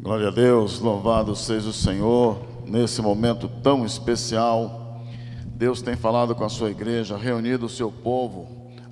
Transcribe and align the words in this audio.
Glória 0.00 0.28
a 0.28 0.30
Deus, 0.30 0.78
louvado 0.78 1.34
seja 1.34 1.70
o 1.70 1.72
Senhor, 1.72 2.38
nesse 2.64 3.02
momento 3.02 3.48
tão 3.48 3.84
especial. 3.84 5.02
Deus 5.44 5.82
tem 5.82 5.96
falado 5.96 6.36
com 6.36 6.44
a 6.44 6.48
sua 6.48 6.70
igreja, 6.70 7.16
reunido 7.16 7.66
o 7.66 7.68
seu 7.68 7.90
povo 7.90 8.46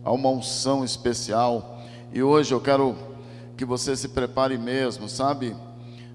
a 0.05 0.11
uma 0.11 0.29
unção 0.31 0.85
especial. 0.85 1.81
E 2.13 2.21
hoje 2.25 2.53
eu 2.53 2.61
quero 2.61 2.97
que 3.57 3.65
você 3.65 3.95
se 3.95 4.09
prepare 4.09 4.59
mesmo, 4.59 5.09
sabe? 5.09 5.55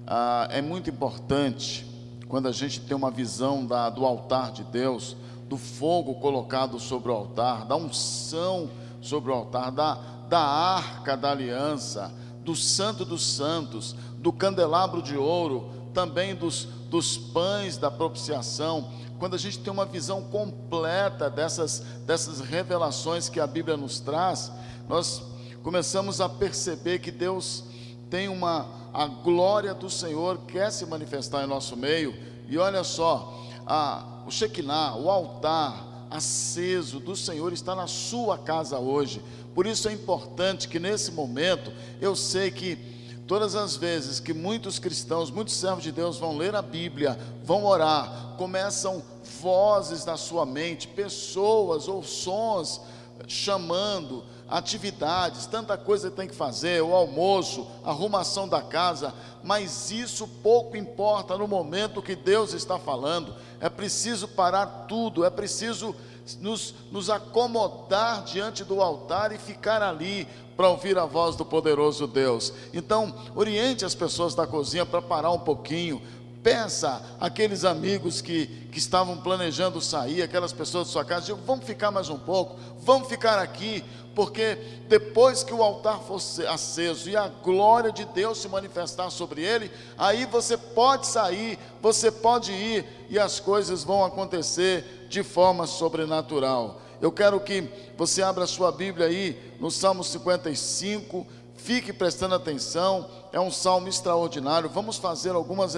Ah, 0.06 0.46
é 0.50 0.60
muito 0.60 0.90
importante 0.90 1.86
quando 2.28 2.46
a 2.46 2.52
gente 2.52 2.78
tem 2.78 2.94
uma 2.94 3.10
visão 3.10 3.64
da, 3.64 3.88
do 3.88 4.04
altar 4.04 4.52
de 4.52 4.62
Deus, 4.62 5.16
do 5.48 5.56
fogo 5.56 6.16
colocado 6.16 6.78
sobre 6.78 7.10
o 7.10 7.14
altar, 7.14 7.64
da 7.64 7.76
unção 7.76 8.68
sobre 9.00 9.30
o 9.30 9.34
altar, 9.34 9.72
da, 9.72 9.94
da 10.28 10.40
arca 10.40 11.16
da 11.16 11.30
aliança, 11.30 12.12
do 12.44 12.54
santo 12.56 13.04
dos 13.04 13.24
santos, 13.24 13.94
do 14.22 14.32
candelabro 14.32 15.02
de 15.02 15.16
ouro, 15.16 15.68
também 15.92 16.34
dos, 16.34 16.64
dos 16.88 17.18
pães 17.18 17.76
da 17.76 17.90
propiciação, 17.90 18.88
quando 19.18 19.34
a 19.34 19.38
gente 19.38 19.58
tem 19.58 19.72
uma 19.72 19.84
visão 19.84 20.22
completa 20.22 21.28
dessas, 21.28 21.80
dessas 22.06 22.40
revelações 22.40 23.28
que 23.28 23.40
a 23.40 23.46
Bíblia 23.46 23.76
nos 23.76 24.00
traz, 24.00 24.50
nós 24.88 25.22
começamos 25.62 26.20
a 26.20 26.28
perceber 26.28 27.00
que 27.00 27.10
Deus 27.10 27.64
tem 28.08 28.28
uma, 28.28 28.68
a 28.94 29.06
glória 29.06 29.74
do 29.74 29.90
Senhor 29.90 30.38
quer 30.46 30.70
se 30.70 30.86
manifestar 30.86 31.44
em 31.44 31.48
nosso 31.48 31.76
meio, 31.76 32.14
e 32.48 32.56
olha 32.58 32.84
só, 32.84 33.44
a, 33.66 34.22
o 34.26 34.30
Shekinah, 34.30 34.96
o 34.96 35.10
altar 35.10 36.06
aceso 36.10 37.00
do 37.00 37.16
Senhor 37.16 37.52
está 37.52 37.74
na 37.74 37.86
sua 37.88 38.38
casa 38.38 38.78
hoje, 38.78 39.20
por 39.52 39.66
isso 39.66 39.88
é 39.88 39.92
importante 39.92 40.68
que 40.68 40.78
nesse 40.78 41.10
momento, 41.10 41.72
eu 42.00 42.14
sei 42.14 42.50
que 42.50 43.01
Todas 43.32 43.56
as 43.56 43.76
vezes 43.76 44.20
que 44.20 44.34
muitos 44.34 44.78
cristãos, 44.78 45.30
muitos 45.30 45.54
servos 45.54 45.82
de 45.82 45.90
Deus 45.90 46.18
vão 46.18 46.36
ler 46.36 46.54
a 46.54 46.60
Bíblia, 46.60 47.18
vão 47.42 47.64
orar, 47.64 48.34
começam 48.36 49.02
vozes 49.40 50.04
na 50.04 50.18
sua 50.18 50.44
mente, 50.44 50.86
pessoas 50.86 51.88
ou 51.88 52.02
sons 52.02 52.82
chamando, 53.26 54.22
atividades, 54.46 55.46
tanta 55.46 55.78
coisa 55.78 56.10
que 56.10 56.16
tem 56.16 56.28
que 56.28 56.34
fazer, 56.34 56.82
o 56.82 56.94
almoço, 56.94 57.66
arrumação 57.82 58.46
da 58.46 58.60
casa, 58.60 59.14
mas 59.42 59.90
isso 59.90 60.28
pouco 60.42 60.76
importa 60.76 61.34
no 61.38 61.48
momento 61.48 62.02
que 62.02 62.14
Deus 62.14 62.52
está 62.52 62.78
falando. 62.78 63.34
É 63.58 63.70
preciso 63.70 64.28
parar 64.28 64.66
tudo, 64.86 65.24
é 65.24 65.30
preciso 65.30 65.96
nos, 66.40 66.74
nos 66.90 67.10
acomodar 67.10 68.24
diante 68.24 68.64
do 68.64 68.80
altar 68.80 69.32
e 69.32 69.38
ficar 69.38 69.82
ali 69.82 70.26
para 70.56 70.68
ouvir 70.68 70.98
a 70.98 71.04
voz 71.04 71.34
do 71.36 71.44
poderoso 71.44 72.06
Deus. 72.06 72.52
Então, 72.72 73.14
oriente 73.34 73.84
as 73.84 73.94
pessoas 73.94 74.34
da 74.34 74.46
cozinha 74.46 74.86
para 74.86 75.02
parar 75.02 75.30
um 75.32 75.38
pouquinho. 75.38 76.00
Peça 76.42 77.00
aqueles 77.20 77.64
amigos 77.64 78.20
que, 78.20 78.46
que 78.72 78.78
estavam 78.78 79.16
planejando 79.18 79.80
sair, 79.80 80.22
aquelas 80.22 80.52
pessoas 80.52 80.88
de 80.88 80.92
sua 80.92 81.04
casa, 81.04 81.26
digo, 81.26 81.40
vamos 81.46 81.64
ficar 81.64 81.92
mais 81.92 82.08
um 82.08 82.18
pouco, 82.18 82.58
vamos 82.80 83.06
ficar 83.06 83.38
aqui, 83.38 83.84
porque 84.12 84.56
depois 84.88 85.44
que 85.44 85.54
o 85.54 85.62
altar 85.62 86.00
for 86.00 86.20
aceso 86.48 87.08
e 87.08 87.16
a 87.16 87.28
glória 87.28 87.92
de 87.92 88.04
Deus 88.06 88.38
se 88.38 88.48
manifestar 88.48 89.08
sobre 89.10 89.42
ele, 89.42 89.70
aí 89.96 90.26
você 90.26 90.56
pode 90.56 91.06
sair, 91.06 91.58
você 91.80 92.10
pode 92.10 92.50
ir 92.50 92.84
e 93.08 93.20
as 93.20 93.38
coisas 93.38 93.84
vão 93.84 94.04
acontecer 94.04 95.06
de 95.08 95.22
forma 95.22 95.66
sobrenatural. 95.66 96.80
Eu 97.00 97.10
quero 97.10 97.40
que 97.40 97.68
você 97.96 98.22
abra 98.22 98.46
sua 98.46 98.70
Bíblia 98.70 99.06
aí 99.06 99.54
no 99.60 99.70
Salmo 99.70 100.04
55, 100.04 101.26
fique 101.64 101.92
prestando 101.92 102.34
atenção, 102.34 103.06
é 103.32 103.40
um 103.40 103.50
salmo 103.50 103.88
extraordinário. 103.88 104.68
Vamos 104.68 104.96
fazer 104.96 105.30
algumas 105.30 105.74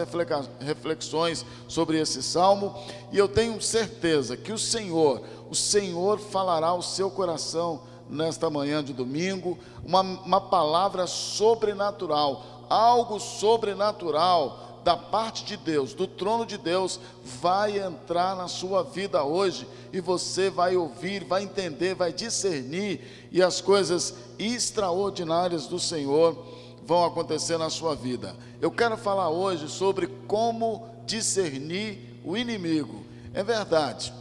reflexões 0.60 1.44
sobre 1.68 2.00
esse 2.00 2.22
salmo 2.22 2.74
e 3.12 3.18
eu 3.18 3.28
tenho 3.28 3.60
certeza 3.60 4.36
que 4.36 4.52
o 4.52 4.58
Senhor, 4.58 5.22
o 5.50 5.54
Senhor 5.54 6.18
falará 6.18 6.68
ao 6.68 6.82
seu 6.82 7.10
coração 7.10 7.82
nesta 8.08 8.50
manhã 8.50 8.82
de 8.82 8.92
domingo, 8.92 9.58
uma, 9.84 10.00
uma 10.00 10.40
palavra 10.40 11.06
sobrenatural, 11.06 12.66
algo 12.68 13.18
sobrenatural 13.18 14.73
da 14.84 14.96
parte 14.96 15.44
de 15.44 15.56
Deus, 15.56 15.94
do 15.94 16.06
trono 16.06 16.44
de 16.44 16.58
Deus, 16.58 17.00
vai 17.40 17.78
entrar 17.78 18.36
na 18.36 18.46
sua 18.46 18.84
vida 18.84 19.24
hoje 19.24 19.66
e 19.92 19.98
você 19.98 20.50
vai 20.50 20.76
ouvir, 20.76 21.24
vai 21.24 21.42
entender, 21.42 21.94
vai 21.94 22.12
discernir 22.12 23.28
e 23.32 23.42
as 23.42 23.62
coisas 23.62 24.14
extraordinárias 24.38 25.66
do 25.66 25.80
Senhor 25.80 26.36
vão 26.84 27.02
acontecer 27.02 27.56
na 27.56 27.70
sua 27.70 27.96
vida. 27.96 28.36
Eu 28.60 28.70
quero 28.70 28.96
falar 28.98 29.30
hoje 29.30 29.70
sobre 29.70 30.06
como 30.28 30.86
discernir 31.06 32.20
o 32.22 32.36
inimigo. 32.36 33.06
É 33.32 33.42
verdade, 33.42 34.12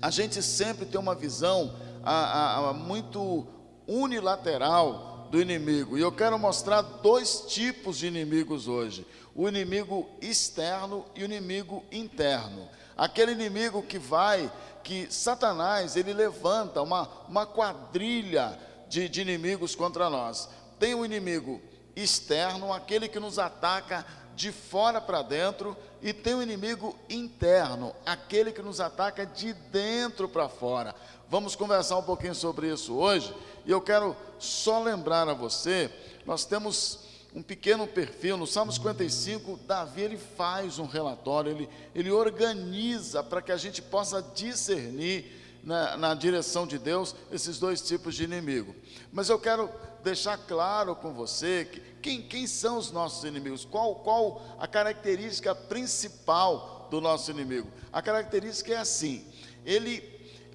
a 0.00 0.10
gente 0.10 0.40
sempre 0.40 0.86
tem 0.86 1.00
uma 1.00 1.16
visão 1.16 1.74
a, 2.04 2.14
a, 2.14 2.70
a 2.70 2.72
muito 2.72 3.44
unilateral 3.88 5.26
do 5.30 5.40
inimigo. 5.40 5.98
E 5.98 6.00
eu 6.00 6.12
quero 6.12 6.38
mostrar 6.38 6.80
dois 6.80 7.44
tipos 7.48 7.98
de 7.98 8.06
inimigos 8.06 8.68
hoje 8.68 9.04
o 9.38 9.48
inimigo 9.48 10.10
externo 10.20 11.06
e 11.14 11.22
o 11.22 11.24
inimigo 11.24 11.84
interno. 11.92 12.68
Aquele 12.96 13.30
inimigo 13.30 13.84
que 13.84 13.96
vai, 13.96 14.50
que 14.82 15.06
Satanás, 15.14 15.94
ele 15.94 16.12
levanta 16.12 16.82
uma, 16.82 17.08
uma 17.28 17.46
quadrilha 17.46 18.58
de, 18.88 19.08
de 19.08 19.20
inimigos 19.20 19.76
contra 19.76 20.10
nós. 20.10 20.48
Tem 20.80 20.92
o 20.92 21.04
inimigo 21.04 21.62
externo, 21.94 22.72
aquele 22.72 23.06
que 23.06 23.20
nos 23.20 23.38
ataca 23.38 24.04
de 24.34 24.50
fora 24.50 25.00
para 25.00 25.22
dentro, 25.22 25.76
e 26.02 26.12
tem 26.12 26.34
o 26.34 26.42
inimigo 26.42 26.98
interno, 27.08 27.94
aquele 28.04 28.50
que 28.50 28.60
nos 28.62 28.80
ataca 28.80 29.24
de 29.24 29.52
dentro 29.52 30.28
para 30.28 30.48
fora. 30.48 30.96
Vamos 31.28 31.54
conversar 31.54 31.96
um 31.96 32.02
pouquinho 32.02 32.34
sobre 32.34 32.72
isso 32.72 32.96
hoje, 32.96 33.32
e 33.64 33.70
eu 33.70 33.80
quero 33.80 34.16
só 34.36 34.82
lembrar 34.82 35.28
a 35.28 35.34
você, 35.34 35.92
nós 36.26 36.44
temos 36.44 37.06
um 37.38 37.42
pequeno 37.42 37.86
perfil. 37.86 38.36
No 38.36 38.48
Salmo 38.48 38.72
55, 38.72 39.60
Davi 39.64 40.00
ele 40.02 40.16
faz 40.16 40.80
um 40.80 40.86
relatório, 40.86 41.52
ele, 41.52 41.68
ele 41.94 42.10
organiza 42.10 43.22
para 43.22 43.40
que 43.40 43.52
a 43.52 43.56
gente 43.56 43.80
possa 43.80 44.20
discernir 44.34 45.24
na, 45.62 45.96
na, 45.96 46.14
direção 46.14 46.66
de 46.66 46.78
Deus 46.78 47.14
esses 47.30 47.60
dois 47.60 47.80
tipos 47.80 48.16
de 48.16 48.24
inimigo. 48.24 48.74
Mas 49.12 49.28
eu 49.28 49.38
quero 49.38 49.70
deixar 50.02 50.36
claro 50.36 50.96
com 50.96 51.14
você 51.14 51.68
que, 51.70 51.80
quem, 52.02 52.22
quem 52.22 52.44
são 52.44 52.76
os 52.76 52.90
nossos 52.90 53.22
inimigos, 53.22 53.64
qual, 53.64 53.94
qual 53.96 54.42
a 54.58 54.66
característica 54.66 55.54
principal 55.54 56.88
do 56.90 57.00
nosso 57.00 57.30
inimigo. 57.30 57.68
A 57.92 58.02
característica 58.02 58.72
é 58.72 58.78
assim: 58.78 59.24
ele, 59.64 60.02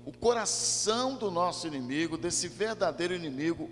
o 0.06 0.12
coração 0.12 1.16
do 1.16 1.32
nosso 1.32 1.66
inimigo, 1.66 2.18
desse 2.18 2.50
verdadeiro 2.50 3.16
inimigo, 3.16 3.70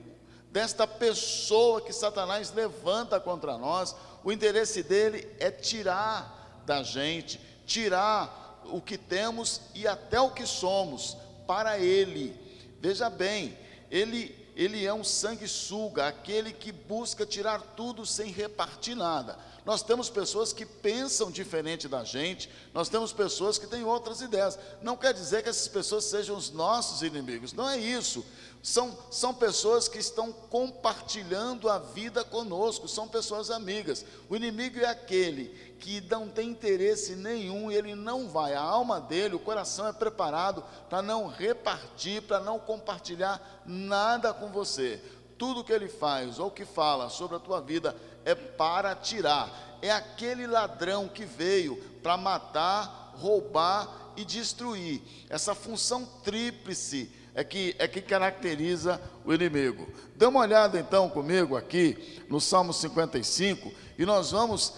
desta 0.51 0.85
pessoa 0.85 1.81
que 1.81 1.93
Satanás 1.93 2.51
levanta 2.53 3.19
contra 3.19 3.57
nós, 3.57 3.95
o 4.23 4.31
interesse 4.31 4.83
dele 4.83 5.27
é 5.39 5.49
tirar 5.49 6.61
da 6.65 6.83
gente, 6.83 7.39
tirar 7.65 8.61
o 8.65 8.81
que 8.81 8.97
temos 8.97 9.61
e 9.73 9.87
até 9.87 10.19
o 10.19 10.31
que 10.31 10.45
somos 10.45 11.17
para 11.47 11.79
ele. 11.79 12.35
Veja 12.79 13.09
bem, 13.09 13.57
ele 13.89 14.39
ele 14.55 14.85
é 14.85 14.93
um 14.93 15.03
sanguessuga, 15.03 16.07
aquele 16.07 16.51
que 16.51 16.71
busca 16.71 17.25
tirar 17.25 17.61
tudo 17.75 18.05
sem 18.05 18.31
repartir 18.31 18.95
nada. 18.95 19.37
Nós 19.65 19.81
temos 19.81 20.09
pessoas 20.09 20.51
que 20.51 20.65
pensam 20.65 21.31
diferente 21.31 21.87
da 21.87 22.03
gente, 22.03 22.49
nós 22.73 22.89
temos 22.89 23.13
pessoas 23.13 23.57
que 23.57 23.67
têm 23.67 23.83
outras 23.83 24.21
ideias. 24.21 24.59
Não 24.81 24.97
quer 24.97 25.13
dizer 25.13 25.43
que 25.43 25.49
essas 25.49 25.67
pessoas 25.67 26.05
sejam 26.05 26.35
os 26.35 26.51
nossos 26.51 27.01
inimigos, 27.01 27.53
não 27.53 27.69
é 27.69 27.77
isso. 27.77 28.25
São, 28.63 28.95
são 29.09 29.33
pessoas 29.33 29.87
que 29.87 29.97
estão 29.97 30.31
compartilhando 30.31 31.67
a 31.67 31.79
vida 31.79 32.23
conosco, 32.23 32.87
são 32.87 33.07
pessoas 33.07 33.49
amigas. 33.49 34.05
O 34.29 34.35
inimigo 34.35 34.79
é 34.79 34.85
aquele 34.85 35.45
que 35.79 35.99
não 36.01 36.27
tem 36.27 36.49
interesse 36.49 37.15
nenhum, 37.15 37.71
ele 37.71 37.95
não 37.95 38.29
vai, 38.29 38.53
a 38.53 38.61
alma 38.61 39.01
dele, 39.01 39.33
o 39.33 39.39
coração 39.39 39.87
é 39.87 39.93
preparado 39.93 40.63
para 40.87 41.01
não 41.01 41.27
repartir, 41.27 42.21
para 42.21 42.39
não 42.39 42.59
compartilhar 42.59 43.63
nada 43.65 44.31
com 44.31 44.49
você. 44.49 45.01
Tudo 45.39 45.63
que 45.63 45.73
ele 45.73 45.89
faz 45.89 46.37
ou 46.37 46.51
que 46.51 46.63
fala 46.63 47.09
sobre 47.09 47.37
a 47.37 47.39
tua 47.39 47.59
vida 47.59 47.95
é 48.23 48.35
para 48.35 48.95
tirar. 48.95 49.79
É 49.81 49.91
aquele 49.91 50.45
ladrão 50.45 51.07
que 51.07 51.25
veio 51.25 51.77
para 52.03 52.15
matar, 52.15 53.13
roubar 53.15 54.13
e 54.15 54.23
destruir. 54.23 55.01
Essa 55.29 55.55
função 55.55 56.05
tríplice 56.23 57.11
é 57.33 57.43
que, 57.43 57.75
é 57.79 57.87
que 57.87 58.01
caracteriza 58.01 59.01
o 59.25 59.33
inimigo. 59.33 59.87
Dê 60.15 60.25
uma 60.25 60.41
olhada 60.41 60.79
então 60.79 61.09
comigo 61.09 61.55
aqui 61.55 62.23
no 62.29 62.41
Salmo 62.41 62.73
55 62.73 63.71
e 63.97 64.05
nós 64.05 64.31
vamos 64.31 64.73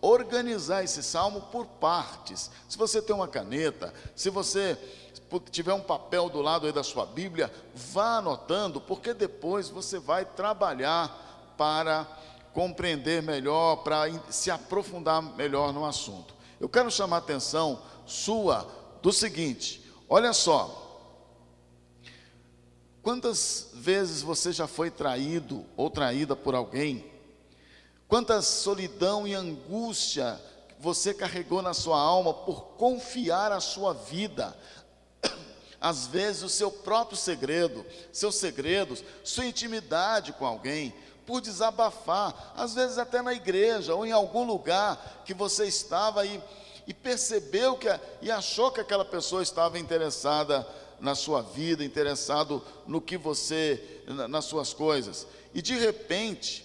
organizar 0.00 0.84
esse 0.84 1.02
salmo 1.02 1.42
por 1.52 1.66
partes. 1.66 2.50
Se 2.68 2.78
você 2.78 3.02
tem 3.02 3.14
uma 3.14 3.28
caneta, 3.28 3.92
se 4.14 4.30
você 4.30 4.78
tiver 5.50 5.74
um 5.74 5.80
papel 5.80 6.30
do 6.30 6.40
lado 6.40 6.66
aí 6.66 6.72
da 6.72 6.82
sua 6.82 7.04
Bíblia, 7.04 7.52
vá 7.74 8.18
anotando, 8.18 8.80
porque 8.80 9.12
depois 9.12 9.68
você 9.68 9.98
vai 9.98 10.24
trabalhar 10.24 11.54
para 11.58 12.06
compreender 12.54 13.22
melhor, 13.22 13.76
para 13.76 14.06
se 14.30 14.50
aprofundar 14.50 15.20
melhor 15.20 15.72
no 15.72 15.84
assunto. 15.84 16.34
Eu 16.58 16.68
quero 16.68 16.90
chamar 16.90 17.16
a 17.16 17.18
atenção 17.18 17.82
sua 18.06 18.66
do 19.02 19.12
seguinte: 19.12 19.84
olha 20.08 20.32
só. 20.32 20.87
Quantas 23.08 23.68
vezes 23.72 24.20
você 24.20 24.52
já 24.52 24.66
foi 24.66 24.90
traído 24.90 25.64
ou 25.78 25.88
traída 25.88 26.36
por 26.36 26.54
alguém? 26.54 27.10
Quanta 28.06 28.42
solidão 28.42 29.26
e 29.26 29.32
angústia 29.32 30.38
você 30.78 31.14
carregou 31.14 31.62
na 31.62 31.72
sua 31.72 31.98
alma 31.98 32.34
por 32.34 32.64
confiar 32.76 33.50
a 33.50 33.60
sua 33.60 33.94
vida, 33.94 34.54
às 35.80 36.06
vezes 36.06 36.42
o 36.42 36.50
seu 36.50 36.70
próprio 36.70 37.16
segredo, 37.16 37.82
seus 38.12 38.34
segredos, 38.34 39.02
sua 39.24 39.46
intimidade 39.46 40.34
com 40.34 40.44
alguém, 40.44 40.92
por 41.26 41.40
desabafar, 41.40 42.52
às 42.54 42.74
vezes 42.74 42.98
até 42.98 43.22
na 43.22 43.32
igreja 43.32 43.94
ou 43.94 44.04
em 44.04 44.12
algum 44.12 44.44
lugar 44.44 45.22
que 45.24 45.32
você 45.32 45.64
estava 45.64 46.26
e, 46.26 46.42
e 46.86 46.92
percebeu 46.92 47.74
que 47.74 47.88
e 48.20 48.30
achou 48.30 48.70
que 48.70 48.82
aquela 48.82 49.06
pessoa 49.06 49.42
estava 49.42 49.78
interessada 49.78 50.68
na 51.00 51.14
sua 51.14 51.42
vida, 51.42 51.84
interessado 51.84 52.62
no 52.86 53.00
que 53.00 53.16
você, 53.16 54.02
nas 54.28 54.44
suas 54.44 54.72
coisas. 54.72 55.26
E 55.54 55.62
de 55.62 55.76
repente, 55.78 56.64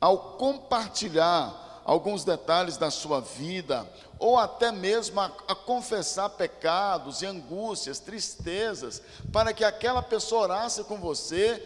ao 0.00 0.36
compartilhar 0.36 1.82
alguns 1.84 2.24
detalhes 2.24 2.76
da 2.76 2.90
sua 2.90 3.20
vida, 3.20 3.86
ou 4.18 4.38
até 4.38 4.72
mesmo 4.72 5.20
a, 5.20 5.30
a, 5.46 5.54
confessar 5.54 6.30
pecados 6.30 7.20
e 7.20 7.26
angústias, 7.26 7.98
tristezas, 7.98 9.02
para 9.32 9.52
que 9.52 9.64
aquela 9.64 10.02
pessoa 10.02 10.42
orasse 10.42 10.82
com 10.84 10.98
você, 10.98 11.62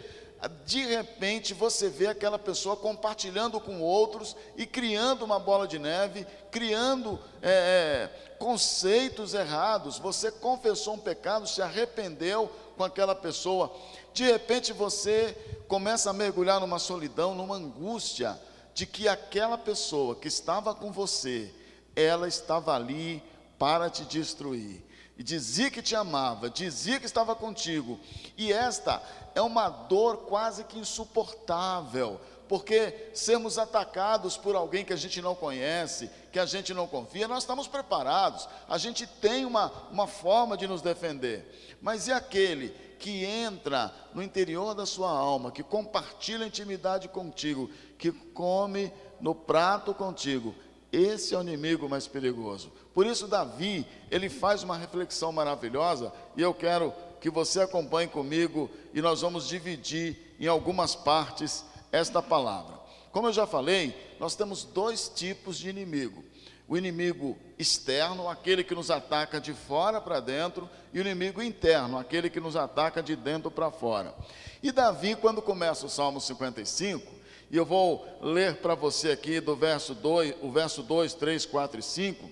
de 0.65 0.85
repente 0.85 1.53
você 1.53 1.89
vê 1.89 2.07
aquela 2.07 2.39
pessoa 2.39 2.77
compartilhando 2.77 3.61
com 3.61 3.81
outros 3.81 4.37
e 4.57 4.67
criando 4.67 5.25
uma 5.25 5.39
bola 5.39 5.67
de 5.67 5.79
neve, 5.79 6.27
criando 6.51 7.19
é, 7.43 8.11
é, 8.11 8.28
conceitos 8.39 9.35
errados. 9.35 9.99
Você 9.99 10.31
confessou 10.31 10.95
um 10.95 10.99
pecado, 10.99 11.47
se 11.47 11.61
arrependeu 11.61 12.51
com 12.77 12.85
aquela 12.85 13.15
pessoa, 13.15 13.75
de 14.15 14.25
repente 14.25 14.73
você 14.73 15.37
começa 15.67 16.11
a 16.11 16.13
mergulhar 16.13 16.61
numa 16.61 16.79
solidão, 16.79 17.35
numa 17.35 17.57
angústia 17.57 18.41
de 18.73 18.87
que 18.87 19.09
aquela 19.09 19.59
pessoa 19.59 20.15
que 20.15 20.29
estava 20.29 20.75
com 20.75 20.93
você, 20.93 21.53
ela 21.97 22.29
estava 22.29 22.75
ali 22.75 23.23
para 23.59 23.91
te 23.91 24.05
destruir. 24.05 24.85
E 25.19 25.23
dizia 25.25 25.69
que 25.69 25.83
te 25.83 25.97
amava, 25.97 26.49
dizia 26.49 27.01
que 27.01 27.07
estava 27.07 27.35
contigo. 27.35 27.99
E 28.37 28.53
esta 28.53 29.03
é 29.35 29.43
uma 29.43 29.69
dor 29.69 30.19
quase 30.19 30.63
que 30.63 30.79
insuportável, 30.79 32.21
porque 32.49 33.11
sermos 33.13 33.59
atacados 33.59 34.37
por 34.37 34.57
alguém 34.57 34.85
que 34.85 34.93
a 34.93 34.97
gente 34.97 35.21
não 35.21 35.35
conhece, 35.35 36.11
que 36.33 36.39
a 36.39 36.47
gente 36.47 36.73
não 36.73 36.87
confia, 36.87 37.29
nós 37.29 37.43
estamos 37.43 37.69
preparados, 37.69 38.49
a 38.69 38.79
gente 38.79 39.07
tem 39.07 39.45
uma, 39.45 39.71
uma 39.91 40.07
forma 40.07 40.57
de 40.57 40.67
nos 40.67 40.81
defender. 40.81 41.77
Mas 41.81 42.07
e 42.07 42.13
aquele 42.13 42.71
que 42.99 43.25
entra 43.25 43.93
no 44.13 44.23
interior 44.23 44.75
da 44.75 44.87
sua 44.87 45.11
alma, 45.11 45.53
que 45.53 45.63
compartilha 45.63 46.47
intimidade 46.47 47.09
contigo, 47.09 47.71
que 47.97 48.11
come 48.11 48.93
no 49.21 49.35
prato 49.35 49.95
contigo, 49.95 50.55
esse 50.91 51.35
é 51.35 51.39
o 51.39 51.43
inimigo 51.43 51.89
mais 51.89 52.09
perigoso. 52.09 52.73
Por 52.95 53.07
isso, 53.07 53.29
Davi, 53.29 53.87
ele 54.11 54.29
faz 54.29 54.63
uma 54.63 54.77
reflexão 54.77 55.31
maravilhosa, 55.31 56.13
e 56.37 56.43
eu 56.43 56.55
quero 56.55 56.93
que 57.21 57.31
você 57.31 57.61
acompanhe 57.61 58.09
comigo, 58.09 58.71
e 58.95 59.03
nós 59.03 59.21
vamos 59.21 59.47
dividir 59.47 60.35
em 60.41 60.47
algumas 60.47 60.95
partes 60.95 61.65
esta 61.93 62.23
palavra. 62.23 62.79
Como 63.13 63.29
eu 63.29 63.33
já 63.33 63.47
falei, 63.47 64.17
nós 64.21 64.35
temos 64.35 64.65
dois 64.65 65.09
tipos 65.09 65.59
de 65.59 65.69
inimigo: 65.69 66.25
o 66.69 66.77
inimigo 66.77 67.37
externo, 67.59 68.29
aquele 68.29 68.63
que 68.63 68.75
nos 68.75 68.91
ataca 68.91 69.41
de 69.41 69.55
fora 69.55 70.01
para 70.01 70.21
dentro, 70.21 70.69
e 70.93 70.99
o 70.99 71.01
inimigo 71.01 71.43
interno, 71.43 71.99
aquele 71.99 72.31
que 72.31 72.41
nos 72.41 72.57
ataca 72.57 73.03
de 73.03 73.17
dentro 73.17 73.51
para 73.51 73.71
fora. 73.71 74.15
E 74.63 74.71
Davi, 74.71 75.17
quando 75.17 75.41
começa 75.41 75.87
o 75.87 75.91
Salmo 75.91 76.21
55, 76.21 77.19
e 77.51 77.57
eu 77.57 77.65
vou 77.65 78.07
ler 78.21 78.57
para 78.57 78.75
você 78.75 79.11
aqui 79.11 79.41
do 79.41 79.57
verso 79.57 79.95
2, 79.95 80.37
o 80.43 80.51
verso 80.51 80.83
2, 80.83 81.15
3, 81.15 81.47
4 81.47 81.81
e 81.81 81.83
5. 81.83 82.31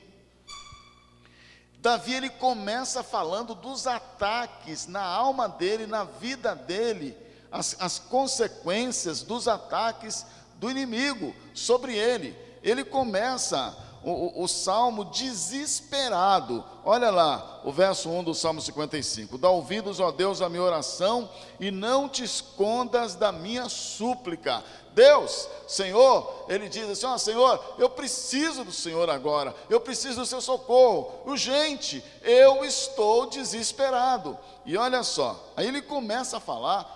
Davi 1.79 2.14
ele 2.14 2.31
começa 2.31 3.02
falando 3.02 3.55
dos 3.55 3.87
ataques 3.87 4.87
na 4.87 5.02
alma 5.02 5.49
dele, 5.49 5.87
na 5.87 6.05
vida 6.05 6.55
dele, 6.55 7.17
as, 7.50 7.76
as 7.78 7.98
consequências 7.98 9.22
dos 9.22 9.48
ataques 9.48 10.26
do 10.56 10.70
inimigo 10.70 11.34
sobre 11.54 11.96
ele. 11.96 12.37
Ele 12.62 12.84
começa 12.84 13.76
o, 14.06 14.44
o, 14.44 14.46
salmo 14.46 15.04
desesperado. 15.06 16.64
Olha 16.84 17.10
lá, 17.10 17.60
o 17.64 17.72
verso 17.72 18.08
1 18.08 18.22
do 18.22 18.34
Salmo 18.34 18.60
55. 18.60 19.37
Dá 19.37 19.50
ouvidos, 19.50 19.98
ó 19.98 20.12
Deus, 20.12 20.40
à 20.40 20.48
minha 20.48 20.62
oração 20.62 21.28
e 21.58 21.72
não 21.72 22.08
te 22.08 22.22
escondas 22.22 23.16
da 23.16 23.32
minha 23.32 23.69
súplica. 23.69 24.62
Deus, 24.94 25.49
Senhor, 25.66 26.46
ele 26.49 26.69
diz 26.69 26.88
assim: 26.88 27.06
ó, 27.06 27.19
Senhor, 27.19 27.75
eu 27.78 27.90
preciso 27.90 28.64
do 28.64 28.72
Senhor 28.72 29.10
agora, 29.10 29.52
eu 29.69 29.81
preciso 29.81 30.20
do 30.20 30.26
seu 30.26 30.40
socorro, 30.40 31.12
urgente, 31.26 32.02
eu 32.22 32.64
estou 32.64 33.26
desesperado. 33.26 34.38
E 34.64 34.76
olha 34.76 35.02
só, 35.02 35.52
aí 35.56 35.66
ele 35.66 35.82
começa 35.82 36.37
a 36.37 36.40
falar 36.40 36.95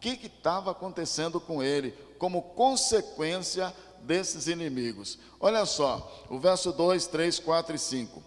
que 0.00 0.26
estava 0.26 0.70
acontecendo 0.70 1.40
com 1.40 1.62
ele, 1.62 1.92
como 2.18 2.42
consequência 2.42 3.74
desses 4.00 4.46
inimigos. 4.46 5.18
Olha 5.40 5.64
só, 5.64 6.26
o 6.28 6.38
verso 6.38 6.72
2, 6.72 7.06
3, 7.06 7.38
4 7.38 7.76
e 7.76 7.78
5. 7.78 8.22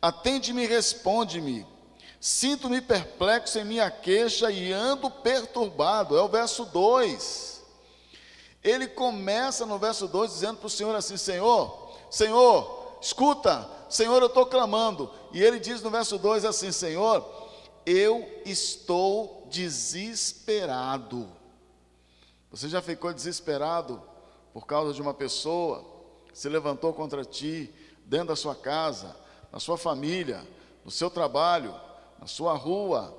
Atende-me 0.00 0.64
e 0.64 0.66
responde-me. 0.66 1.66
Sinto-me 2.20 2.80
perplexo 2.80 3.58
em 3.58 3.64
minha 3.64 3.90
queixa 3.90 4.50
e 4.50 4.72
ando 4.72 5.10
perturbado. 5.10 6.16
É 6.16 6.22
o 6.22 6.28
verso 6.28 6.64
2. 6.66 7.64
Ele 8.62 8.88
começa 8.88 9.64
no 9.64 9.78
verso 9.78 10.08
2 10.08 10.32
dizendo 10.32 10.58
para 10.58 10.66
o 10.66 10.70
Senhor 10.70 10.94
assim: 10.94 11.16
Senhor, 11.16 11.92
Senhor, 12.10 12.98
escuta, 13.00 13.68
Senhor, 13.88 14.20
eu 14.20 14.26
estou 14.26 14.46
clamando. 14.46 15.10
E 15.32 15.42
ele 15.42 15.60
diz 15.60 15.82
no 15.82 15.90
verso 15.90 16.18
2 16.18 16.44
assim: 16.44 16.72
Senhor, 16.72 17.24
eu 17.84 18.26
estou 18.44 19.45
desesperado. 19.50 21.28
Você 22.50 22.68
já 22.68 22.80
ficou 22.80 23.12
desesperado 23.12 24.02
por 24.52 24.66
causa 24.66 24.92
de 24.92 25.02
uma 25.02 25.12
pessoa 25.12 25.84
que 26.28 26.38
se 26.38 26.48
levantou 26.48 26.92
contra 26.94 27.24
ti, 27.24 27.72
dentro 28.04 28.28
da 28.28 28.36
sua 28.36 28.54
casa, 28.54 29.14
na 29.52 29.60
sua 29.60 29.76
família, 29.76 30.46
no 30.84 30.90
seu 30.90 31.10
trabalho, 31.10 31.74
na 32.18 32.26
sua 32.26 32.54
rua. 32.54 33.16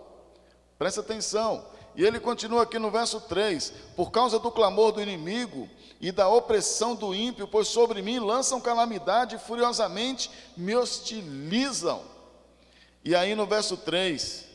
Presta 0.78 1.02
atenção. 1.02 1.66
E 1.96 2.06
ele 2.06 2.20
continua 2.20 2.64
aqui 2.64 2.80
no 2.80 2.92
verso 2.92 3.20
3: 3.22 3.74
Por 3.96 4.12
causa 4.12 4.40
do 4.40 4.52
clamor 4.52 4.92
do 4.92 5.02
inimigo 5.02 5.68
e 6.00 6.12
da 6.12 6.28
opressão 6.30 6.96
do 6.96 7.14
ímpio, 7.14 7.48
pois 7.48 7.68
sobre 7.68 8.02
mim 8.02 8.20
lançam 8.20 8.62
calamidade 8.62 9.36
e 9.36 9.40
furiosamente 9.40 10.30
me 10.56 10.76
hostilizam. 10.76 12.04
E 13.04 13.16
aí 13.16 13.34
no 13.36 13.46
verso 13.48 13.76
3, 13.78 14.47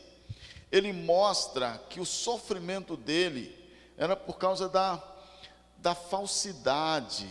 ele 0.73 0.91
mostra 0.91 1.81
que 1.89 2.01
o 2.01 2.05
sofrimento 2.05 2.97
dele 2.97 3.55
era 3.95 4.15
por 4.15 4.37
causa 4.37 4.67
da 4.67 5.01
da 5.83 5.93
falsidade. 5.93 7.29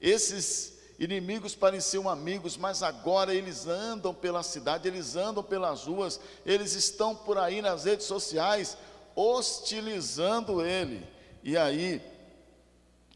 Esses 0.00 0.78
inimigos 0.96 1.56
pareciam 1.56 2.08
amigos, 2.08 2.56
mas 2.56 2.84
agora 2.84 3.34
eles 3.34 3.66
andam 3.66 4.14
pela 4.14 4.44
cidade, 4.44 4.86
eles 4.86 5.16
andam 5.16 5.42
pelas 5.42 5.82
ruas, 5.82 6.20
eles 6.46 6.72
estão 6.74 7.16
por 7.16 7.36
aí 7.36 7.60
nas 7.60 7.84
redes 7.84 8.06
sociais 8.06 8.78
hostilizando 9.16 10.64
ele. 10.64 11.04
E 11.42 11.56
aí, 11.56 12.00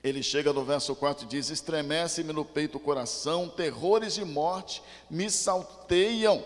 ele 0.02 0.24
chega 0.24 0.52
no 0.52 0.64
verso 0.64 0.94
4 0.96 1.24
e 1.24 1.28
diz: 1.28 1.50
Estremece-me 1.50 2.32
no 2.32 2.44
peito 2.44 2.78
o 2.78 2.80
coração, 2.80 3.48
terrores 3.48 4.14
de 4.14 4.24
morte 4.24 4.82
me 5.08 5.30
salteiam. 5.30 6.42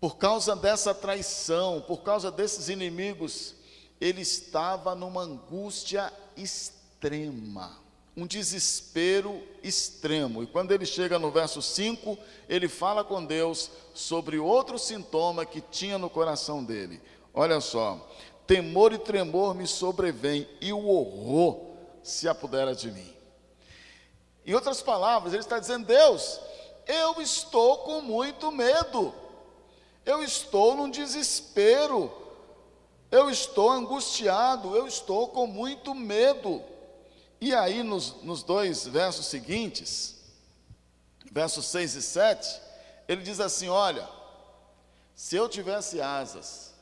Por 0.00 0.16
causa 0.16 0.54
dessa 0.54 0.94
traição, 0.94 1.80
por 1.80 2.02
causa 2.02 2.30
desses 2.30 2.68
inimigos, 2.68 3.54
ele 4.00 4.20
estava 4.20 4.94
numa 4.94 5.22
angústia 5.22 6.12
extrema, 6.36 7.76
um 8.16 8.26
desespero 8.26 9.42
extremo. 9.62 10.42
E 10.42 10.46
quando 10.46 10.72
ele 10.72 10.86
chega 10.86 11.18
no 11.18 11.30
verso 11.30 11.60
5, 11.60 12.16
ele 12.48 12.68
fala 12.68 13.02
com 13.02 13.24
Deus 13.24 13.70
sobre 13.92 14.38
outro 14.38 14.78
sintoma 14.78 15.44
que 15.44 15.60
tinha 15.60 15.98
no 15.98 16.08
coração 16.08 16.62
dele. 16.62 17.00
Olha 17.34 17.60
só: 17.60 18.08
temor 18.46 18.92
e 18.92 18.98
tremor 18.98 19.54
me 19.54 19.66
sobrevêm 19.66 20.48
e 20.60 20.72
o 20.72 20.86
horror 20.86 21.68
se 22.02 22.28
apodera 22.28 22.74
de 22.74 22.90
mim. 22.90 23.14
Em 24.46 24.54
outras 24.54 24.80
palavras, 24.80 25.32
ele 25.32 25.42
está 25.42 25.58
dizendo: 25.58 25.86
Deus, 25.86 26.40
eu 26.86 27.20
estou 27.20 27.78
com 27.78 28.00
muito 28.00 28.50
medo, 28.50 29.12
eu 30.08 30.24
estou 30.24 30.74
num 30.74 30.90
desespero 30.90 32.10
Eu 33.10 33.30
estou 33.30 33.70
angustiado, 33.70 34.76
eu 34.76 34.86
estou 34.86 35.28
com 35.28 35.46
muito 35.46 35.94
medo. 35.94 36.62
E 37.40 37.54
aí, 37.54 37.82
nos, 37.82 38.22
nos 38.22 38.42
dois 38.42 38.86
versos 38.86 39.26
seguintes, 39.26 40.16
versos 41.32 41.64
6 41.66 41.94
e 41.94 42.02
7, 42.02 42.60
ele 43.06 43.22
diz 43.22 43.40
assim: 43.40 43.68
Olha, 43.68 44.06
se 45.14 45.36
eu 45.36 45.48
tivesse 45.48 46.02
asas, 46.02 46.74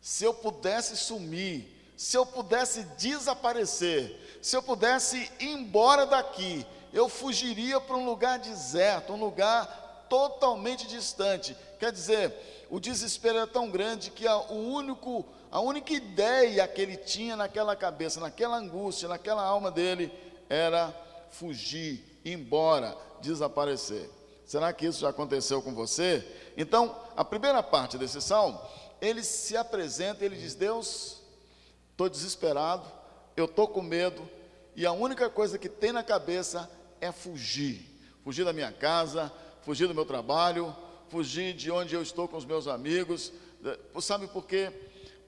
se 0.00 0.24
eu 0.24 0.34
pudesse 0.34 0.96
sumir, 0.96 1.92
se 1.96 2.16
eu 2.16 2.26
pudesse 2.26 2.82
desaparecer, 2.98 4.38
se 4.42 4.56
eu 4.56 4.62
pudesse 4.62 5.30
ir 5.38 5.52
embora 5.52 6.06
daqui, 6.06 6.66
eu 6.92 7.08
fugiria 7.08 7.80
para 7.80 7.96
um 7.96 8.04
lugar 8.04 8.40
deserto, 8.40 9.12
um 9.12 9.20
lugar 9.20 9.85
totalmente 10.08 10.86
distante. 10.86 11.56
Quer 11.78 11.92
dizer, 11.92 12.66
o 12.70 12.80
desespero 12.80 13.38
é 13.38 13.46
tão 13.46 13.70
grande 13.70 14.10
que 14.10 14.26
a, 14.26 14.36
o 14.36 14.72
único, 14.72 15.24
a 15.50 15.60
única 15.60 15.92
ideia 15.92 16.66
que 16.66 16.80
ele 16.80 16.96
tinha 16.96 17.36
naquela 17.36 17.76
cabeça, 17.76 18.20
naquela 18.20 18.56
angústia, 18.56 19.08
naquela 19.08 19.42
alma 19.42 19.70
dele, 19.70 20.12
era 20.48 20.94
fugir, 21.30 22.20
ir 22.24 22.32
embora, 22.32 22.96
desaparecer. 23.20 24.10
Será 24.44 24.72
que 24.72 24.86
isso 24.86 25.00
já 25.00 25.08
aconteceu 25.08 25.60
com 25.60 25.74
você? 25.74 26.24
Então, 26.56 26.96
a 27.16 27.24
primeira 27.24 27.62
parte 27.62 27.98
desse 27.98 28.20
salmo, 28.20 28.60
ele 29.00 29.22
se 29.22 29.56
apresenta, 29.56 30.24
ele 30.24 30.36
diz: 30.36 30.54
Deus, 30.54 31.20
estou 31.90 32.08
desesperado, 32.08 32.86
eu 33.36 33.46
estou 33.46 33.66
com 33.66 33.82
medo, 33.82 34.28
e 34.74 34.86
a 34.86 34.92
única 34.92 35.28
coisa 35.28 35.58
que 35.58 35.68
tem 35.68 35.92
na 35.92 36.02
cabeça 36.02 36.70
é 37.00 37.10
fugir. 37.10 37.94
Fugir 38.22 38.44
da 38.44 38.52
minha 38.52 38.72
casa, 38.72 39.32
fugir 39.66 39.88
do 39.88 39.94
meu 39.94 40.04
trabalho, 40.04 40.72
fugir 41.08 41.52
de 41.52 41.72
onde 41.72 41.92
eu 41.92 42.00
estou 42.00 42.28
com 42.28 42.36
os 42.36 42.44
meus 42.44 42.68
amigos. 42.68 43.32
Sabe 44.00 44.28
por 44.28 44.46
quê? 44.46 44.72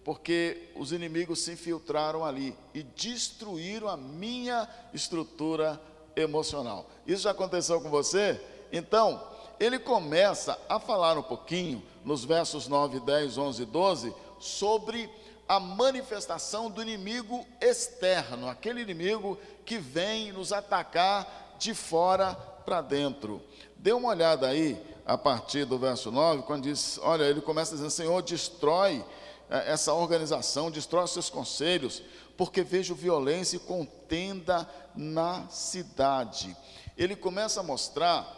Porque 0.05 0.71
os 0.77 0.93
inimigos 0.93 1.41
se 1.41 1.51
infiltraram 1.51 2.25
ali 2.25 2.57
e 2.73 2.85
destruíram 2.85 3.89
a 3.89 3.97
minha 3.97 4.69
estrutura 4.95 5.83
emocional. 6.15 6.89
Isso 7.05 7.25
já 7.25 7.33
aconteceu 7.33 7.81
com 7.81 7.91
você? 7.91 8.41
Então, 8.71 9.21
ele 9.59 9.77
começa 9.77 10.57
a 10.69 10.79
falar 10.79 11.19
um 11.19 11.23
pouquinho, 11.23 11.83
nos 12.05 12.25
versos 12.25 12.69
9, 12.69 13.01
10, 13.01 13.39
11 13.39 13.63
e 13.63 13.67
12, 13.67 14.15
sobre 14.39 15.11
a 15.49 15.59
manifestação 15.59 16.71
do 16.71 16.81
inimigo 16.81 17.45
externo, 17.61 18.49
aquele 18.49 18.83
inimigo 18.83 19.37
que 19.65 19.79
vem 19.79 20.31
nos 20.31 20.53
atacar 20.53 21.57
de 21.59 21.75
fora 21.75 22.35
para 22.65 22.81
dentro. 22.81 23.43
Dê 23.79 23.93
uma 23.93 24.09
olhada 24.09 24.49
aí, 24.49 24.81
a 25.07 25.17
partir 25.17 25.65
do 25.65 25.79
verso 25.79 26.11
9, 26.11 26.43
quando 26.43 26.65
diz: 26.65 26.99
Olha, 27.03 27.25
ele 27.25 27.41
começa 27.41 27.73
dizendo: 27.73 27.91
Senhor, 27.91 28.21
destrói 28.23 29.05
eh, 29.49 29.73
essa 29.73 29.93
organização, 29.95 30.71
destrói 30.71 31.07
seus 31.07 31.31
conselhos, 31.31 32.03
porque 32.37 32.63
vejo 32.63 32.95
violência 32.95 33.57
e 33.57 33.61
contenda 33.61 34.69
na 34.95 35.49
cidade. 35.49 36.57
Ele 36.97 37.15
começa 37.15 37.61
a 37.61 37.63
mostrar 37.63 38.35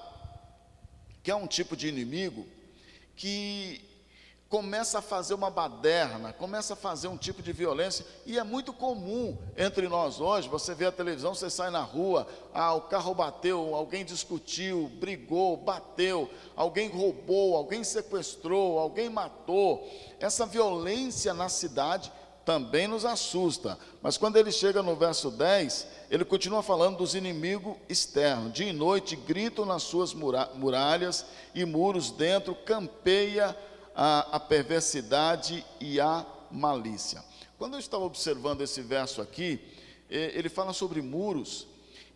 que 1.23 1.31
é 1.31 1.35
um 1.35 1.47
tipo 1.47 1.75
de 1.77 1.89
inimigo 1.89 2.47
que 3.17 3.90
começa 4.51 4.99
a 4.99 5.03
fazer 5.03 5.33
uma 5.35 5.49
baderna, 5.49 6.33
começa 6.33 6.73
a 6.73 6.77
fazer 6.77 7.07
um 7.07 7.17
tipo 7.17 7.41
de 7.41 7.53
violência, 7.53 8.05
e 8.27 8.37
é 8.37 8.43
muito 8.43 8.73
comum 8.73 9.39
entre 9.57 9.87
nós 9.87 10.21
hoje, 10.21 10.49
você 10.49 10.75
vê 10.75 10.87
a 10.87 10.93
televisão, 10.93 11.33
você 11.33 11.49
sai 11.49 11.71
na 11.71 11.83
rua, 11.83 12.27
ah, 12.53 12.75
o 12.75 12.81
carro 12.81 13.15
bateu, 13.15 13.77
alguém 13.77 14.05
discutiu, 14.05 14.91
brigou, 14.99 15.57
bateu, 15.57 16.29
alguém 16.57 16.89
roubou, 16.89 17.55
alguém 17.55 17.85
sequestrou, 17.85 18.81
alguém 18.81 19.09
matou. 19.09 19.89
Essa 20.19 20.45
violência 20.45 21.33
na 21.33 21.49
cidade 21.49 22.13
também 22.45 22.89
nos 22.89 23.05
assusta. 23.05 23.79
Mas 24.03 24.17
quando 24.17 24.37
ele 24.37 24.51
chega 24.51 24.83
no 24.83 24.97
verso 24.97 25.31
10, 25.31 25.87
ele 26.11 26.25
continua 26.25 26.61
falando 26.61 26.97
dos 26.97 27.15
inimigos 27.15 27.77
externos. 27.89 28.53
Dia 28.53 28.71
e 28.71 28.73
noite 28.73 29.15
gritam 29.15 29.65
nas 29.65 29.85
suas 29.85 30.13
muralhas 30.13 31.25
e 31.55 31.65
muros 31.65 32.11
dentro, 32.11 32.53
campeia 32.53 33.57
a, 34.03 34.37
a 34.37 34.41
perversidade 34.41 35.63
e 35.79 36.01
a 36.01 36.25
malícia. 36.51 37.23
Quando 37.59 37.75
eu 37.75 37.79
estava 37.79 38.03
observando 38.03 38.63
esse 38.63 38.81
verso 38.81 39.21
aqui, 39.21 39.61
ele 40.09 40.49
fala 40.49 40.73
sobre 40.73 41.03
muros, 41.03 41.67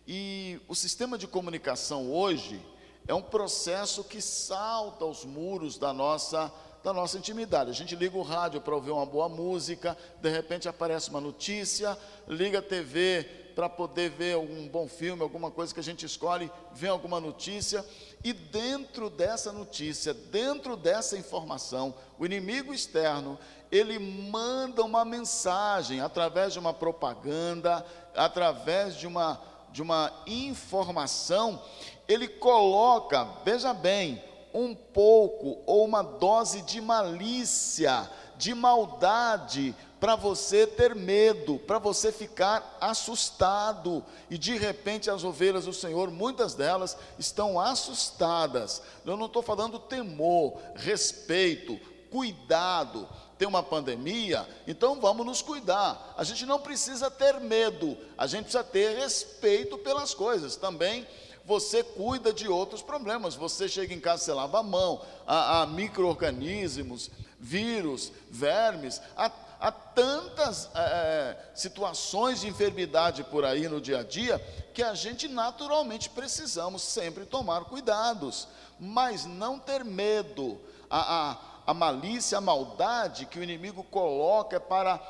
e 0.07 0.59
o 0.67 0.73
sistema 0.73 1.15
de 1.15 1.27
comunicação 1.27 2.11
hoje 2.11 2.59
é 3.07 3.13
um 3.13 3.21
processo 3.21 4.03
que 4.03 4.19
salta 4.19 5.05
os 5.05 5.23
muros 5.23 5.77
da 5.77 5.93
nossa 5.93 6.51
da 6.83 6.93
nossa 6.93 7.17
intimidade. 7.17 7.71
A 7.71 7.73
gente 7.73 7.95
liga 7.95 8.15
o 8.15 8.21
rádio 8.21 8.61
para 8.61 8.75
ouvir 8.75 8.91
uma 8.91 9.07
boa 9.07 9.27
música, 9.27 9.97
de 10.21 10.29
repente 10.29 10.69
aparece 10.69 11.09
uma 11.09 11.19
notícia, 11.19 11.97
liga 12.27 12.59
a 12.59 12.61
TV 12.61 13.23
para 13.55 13.67
poder 13.67 14.11
ver 14.11 14.33
algum 14.33 14.67
bom 14.67 14.87
filme, 14.87 15.23
alguma 15.23 15.49
coisa 15.49 15.73
que 15.73 15.79
a 15.79 15.83
gente 15.83 16.05
escolhe, 16.05 16.51
vem 16.73 16.91
alguma 16.91 17.19
notícia, 17.19 17.83
e 18.25 18.33
dentro 18.33 19.07
dessa 19.07 19.51
notícia, 19.51 20.11
dentro 20.11 20.75
dessa 20.75 21.15
informação, 21.15 21.93
o 22.17 22.25
inimigo 22.25 22.73
externo, 22.73 23.37
ele 23.71 23.99
manda 23.99 24.83
uma 24.83 25.05
mensagem 25.05 26.01
através 26.01 26.51
de 26.51 26.57
uma 26.57 26.73
propaganda, 26.73 27.85
através 28.15 28.95
de 28.97 29.05
uma, 29.05 29.39
de 29.71 29.83
uma 29.83 30.11
informação, 30.25 31.61
ele 32.07 32.27
coloca, 32.27 33.27
veja 33.45 33.75
bem, 33.75 34.23
um 34.51 34.73
pouco 34.73 35.61
ou 35.67 35.85
uma 35.85 36.01
dose 36.01 36.63
de 36.63 36.81
malícia, 36.81 38.09
de 38.37 38.55
maldade, 38.55 39.75
para 39.99 40.15
você 40.15 40.67
ter 40.67 40.95
medo, 40.95 41.57
para 41.59 41.79
você 41.79 42.11
ficar 42.11 42.77
assustado. 42.79 44.03
E 44.29 44.37
de 44.37 44.57
repente 44.57 45.09
as 45.09 45.23
ovelhas 45.23 45.65
do 45.65 45.73
Senhor, 45.73 46.11
muitas 46.11 46.53
delas 46.53 46.97
estão 47.17 47.59
assustadas. 47.59 48.81
Eu 49.05 49.17
não 49.17 49.25
estou 49.27 49.41
falando 49.41 49.79
temor, 49.79 50.57
respeito, 50.75 51.79
cuidado. 52.11 53.07
Tem 53.37 53.47
uma 53.47 53.61
pandemia, 53.61 54.47
então 54.65 55.01
vamos 55.01 55.25
nos 55.25 55.41
cuidar. 55.41 56.13
A 56.17 56.23
gente 56.23 56.45
não 56.45 56.57
precisa 56.57 57.11
ter 57.11 57.37
medo, 57.41 57.97
a 58.17 58.25
gente 58.27 58.43
precisa 58.43 58.63
ter 58.63 58.97
respeito 58.97 59.77
pelas 59.77 60.13
coisas. 60.13 60.55
Também 60.55 61.05
você 61.45 61.83
cuida 61.83 62.33
de 62.33 62.47
outros 62.47 62.81
problemas. 62.81 63.35
Você 63.35 63.67
chega 63.67 63.93
em 63.93 63.99
casa, 63.99 64.23
você 64.23 64.33
lava 64.33 64.59
a 64.59 64.63
mão, 64.63 65.01
há, 65.27 65.61
há 65.61 65.67
micro-organismos, 65.67 67.11
vírus, 67.39 68.11
vermes, 68.31 69.01
há 69.15 69.29
há 69.65 69.71
tantas 69.71 70.69
é, 70.75 71.35
situações 71.55 72.41
de 72.41 72.47
enfermidade 72.47 73.23
por 73.23 73.43
aí 73.43 73.67
no 73.67 73.81
dia 73.81 74.01
a 74.01 74.03
dia 74.03 74.37
que 74.75 74.83
a 74.83 74.93
gente 74.93 75.27
naturalmente 75.27 76.07
precisamos 76.07 76.83
sempre 76.83 77.25
tomar 77.25 77.65
cuidados, 77.65 78.47
mas 78.79 79.25
não 79.25 79.57
ter 79.57 79.83
medo. 79.83 80.61
A, 80.87 81.31
a, 81.31 81.37
a 81.65 81.73
malícia, 81.73 82.37
a 82.37 82.41
maldade 82.41 83.25
que 83.25 83.39
o 83.39 83.43
inimigo 83.43 83.83
coloca 83.85 84.57
é 84.57 84.59
para 84.59 85.01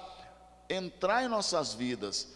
entrar 0.70 1.26
em 1.26 1.28
nossas 1.28 1.74
vidas, 1.74 2.30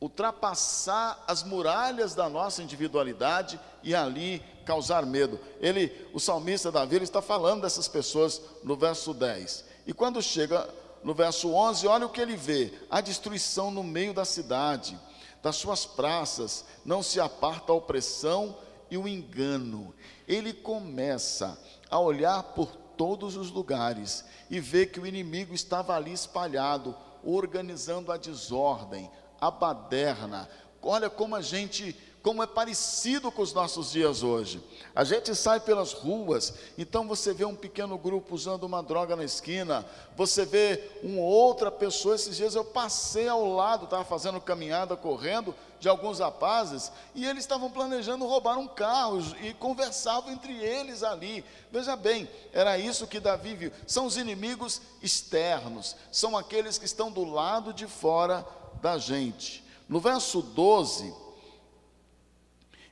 ultrapassar 0.00 1.24
as 1.26 1.42
muralhas 1.42 2.14
da 2.14 2.28
nossa 2.28 2.62
individualidade 2.62 3.58
e 3.82 3.92
ali 3.92 4.40
causar 4.64 5.04
medo. 5.04 5.40
Ele, 5.58 6.08
o 6.14 6.20
salmista 6.20 6.70
Davi, 6.70 6.94
ele 6.94 7.04
está 7.04 7.20
falando 7.20 7.62
dessas 7.62 7.88
pessoas 7.88 8.40
no 8.62 8.76
verso 8.76 9.12
10. 9.12 9.64
E 9.84 9.92
quando 9.92 10.22
chega 10.22 10.68
no 11.06 11.14
verso 11.14 11.52
11, 11.52 11.86
olha 11.86 12.04
o 12.04 12.08
que 12.08 12.20
ele 12.20 12.34
vê: 12.34 12.72
a 12.90 13.00
destruição 13.00 13.70
no 13.70 13.84
meio 13.84 14.12
da 14.12 14.24
cidade, 14.24 14.98
das 15.40 15.54
suas 15.54 15.86
praças, 15.86 16.64
não 16.84 17.00
se 17.00 17.20
aparta 17.20 17.70
a 17.70 17.76
opressão 17.76 18.58
e 18.90 18.98
o 18.98 19.06
engano. 19.06 19.94
Ele 20.26 20.52
começa 20.52 21.56
a 21.88 22.00
olhar 22.00 22.42
por 22.42 22.74
todos 22.96 23.36
os 23.36 23.52
lugares 23.52 24.24
e 24.50 24.58
vê 24.58 24.84
que 24.84 24.98
o 24.98 25.06
inimigo 25.06 25.54
estava 25.54 25.94
ali 25.94 26.12
espalhado, 26.12 26.92
organizando 27.22 28.10
a 28.10 28.16
desordem, 28.16 29.08
a 29.40 29.48
baderna. 29.48 30.48
Olha 30.82 31.08
como 31.08 31.36
a 31.36 31.40
gente 31.40 31.96
como 32.26 32.42
é 32.42 32.46
parecido 32.48 33.30
com 33.30 33.40
os 33.40 33.52
nossos 33.52 33.92
dias 33.92 34.24
hoje. 34.24 34.60
A 34.92 35.04
gente 35.04 35.32
sai 35.32 35.60
pelas 35.60 35.92
ruas, 35.92 36.52
então 36.76 37.06
você 37.06 37.32
vê 37.32 37.44
um 37.44 37.54
pequeno 37.54 37.96
grupo 37.96 38.34
usando 38.34 38.64
uma 38.64 38.82
droga 38.82 39.14
na 39.14 39.22
esquina, 39.22 39.86
você 40.16 40.44
vê 40.44 40.90
uma 41.04 41.20
outra 41.20 41.70
pessoa. 41.70 42.16
Esses 42.16 42.36
dias 42.36 42.56
eu 42.56 42.64
passei 42.64 43.28
ao 43.28 43.46
lado, 43.46 43.84
estava 43.84 44.04
fazendo 44.04 44.40
caminhada, 44.40 44.96
correndo, 44.96 45.54
de 45.78 45.88
alguns 45.88 46.18
rapazes, 46.18 46.90
e 47.14 47.24
eles 47.24 47.44
estavam 47.44 47.70
planejando 47.70 48.26
roubar 48.26 48.58
um 48.58 48.66
carro 48.66 49.24
e 49.40 49.54
conversavam 49.54 50.32
entre 50.32 50.52
eles 50.52 51.04
ali. 51.04 51.44
Veja 51.70 51.94
bem, 51.94 52.28
era 52.52 52.76
isso 52.76 53.06
que 53.06 53.20
Davi 53.20 53.54
viu. 53.54 53.72
São 53.86 54.04
os 54.04 54.16
inimigos 54.16 54.82
externos, 55.00 55.94
são 56.10 56.36
aqueles 56.36 56.76
que 56.76 56.86
estão 56.86 57.08
do 57.08 57.22
lado 57.22 57.72
de 57.72 57.86
fora 57.86 58.44
da 58.82 58.98
gente. 58.98 59.64
No 59.88 60.00
verso 60.00 60.42
12 60.42 61.25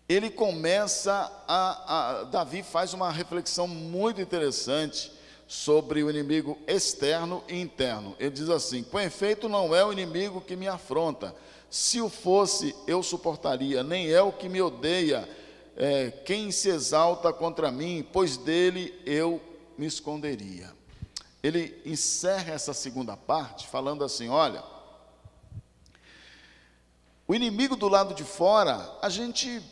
ele 0.08 0.30
começa 0.30 1.32
a, 1.48 2.20
a, 2.20 2.24
Davi 2.24 2.62
faz 2.62 2.92
uma 2.92 3.10
reflexão 3.10 3.66
muito 3.66 4.20
interessante 4.20 5.10
sobre 5.46 6.02
o 6.02 6.10
inimigo 6.10 6.58
externo 6.66 7.42
e 7.48 7.58
interno. 7.58 8.14
Ele 8.18 8.30
diz 8.30 8.50
assim: 8.50 8.82
Com 8.82 9.00
efeito, 9.00 9.48
não 9.48 9.74
é 9.74 9.84
o 9.84 9.92
inimigo 9.92 10.40
que 10.40 10.56
me 10.56 10.68
afronta. 10.68 11.34
Se 11.70 12.00
o 12.00 12.08
fosse, 12.08 12.74
eu 12.86 13.02
suportaria. 13.02 13.82
Nem 13.82 14.10
é 14.10 14.20
o 14.22 14.30
que 14.30 14.48
me 14.48 14.60
odeia, 14.60 15.28
é, 15.76 16.10
quem 16.10 16.50
se 16.50 16.68
exalta 16.68 17.32
contra 17.32 17.70
mim, 17.70 18.06
pois 18.12 18.36
dele 18.36 18.94
eu 19.06 19.40
me 19.76 19.86
esconderia. 19.86 20.70
Ele 21.42 21.80
encerra 21.84 22.52
essa 22.52 22.74
segunda 22.74 23.16
parte 23.16 23.66
falando 23.66 24.04
assim: 24.04 24.28
Olha, 24.28 24.62
o 27.26 27.34
inimigo 27.34 27.74
do 27.74 27.88
lado 27.88 28.14
de 28.14 28.22
fora, 28.22 28.98
a 29.00 29.08
gente 29.08 29.62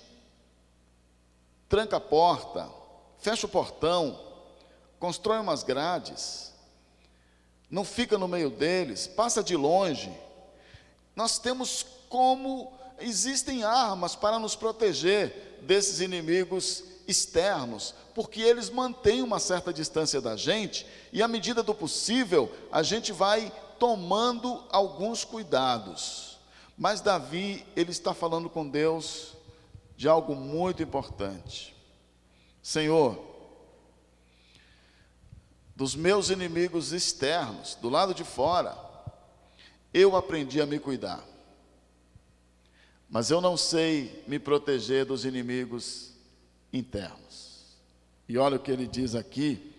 tranca 1.72 1.96
a 1.96 2.00
porta, 2.00 2.68
fecha 3.16 3.46
o 3.46 3.48
portão, 3.48 4.20
constrói 4.98 5.38
umas 5.38 5.62
grades, 5.62 6.52
não 7.70 7.82
fica 7.82 8.18
no 8.18 8.28
meio 8.28 8.50
deles, 8.50 9.06
passa 9.06 9.42
de 9.42 9.56
longe. 9.56 10.12
Nós 11.16 11.38
temos 11.38 11.86
como 12.10 12.70
existem 13.00 13.64
armas 13.64 14.14
para 14.14 14.38
nos 14.38 14.54
proteger 14.54 15.60
desses 15.62 16.00
inimigos 16.00 16.84
externos, 17.08 17.94
porque 18.14 18.42
eles 18.42 18.68
mantêm 18.68 19.22
uma 19.22 19.40
certa 19.40 19.72
distância 19.72 20.20
da 20.20 20.36
gente 20.36 20.86
e 21.10 21.22
à 21.22 21.26
medida 21.26 21.62
do 21.62 21.74
possível, 21.74 22.52
a 22.70 22.82
gente 22.82 23.12
vai 23.12 23.50
tomando 23.78 24.62
alguns 24.70 25.24
cuidados. 25.24 26.36
Mas 26.76 27.00
Davi, 27.00 27.66
ele 27.74 27.92
está 27.92 28.12
falando 28.12 28.50
com 28.50 28.68
Deus 28.68 29.32
de 29.96 30.08
algo 30.08 30.34
muito 30.34 30.82
importante. 30.82 31.74
Senhor, 32.62 33.18
dos 35.74 35.94
meus 35.94 36.30
inimigos 36.30 36.92
externos, 36.92 37.74
do 37.74 37.88
lado 37.88 38.14
de 38.14 38.24
fora, 38.24 38.76
eu 39.92 40.16
aprendi 40.16 40.60
a 40.60 40.66
me 40.66 40.78
cuidar. 40.78 41.22
Mas 43.08 43.30
eu 43.30 43.40
não 43.40 43.56
sei 43.56 44.24
me 44.26 44.38
proteger 44.38 45.04
dos 45.04 45.24
inimigos 45.24 46.12
internos. 46.72 47.76
E 48.28 48.38
olha 48.38 48.56
o 48.56 48.60
que 48.60 48.70
ele 48.70 48.86
diz 48.86 49.14
aqui, 49.14 49.70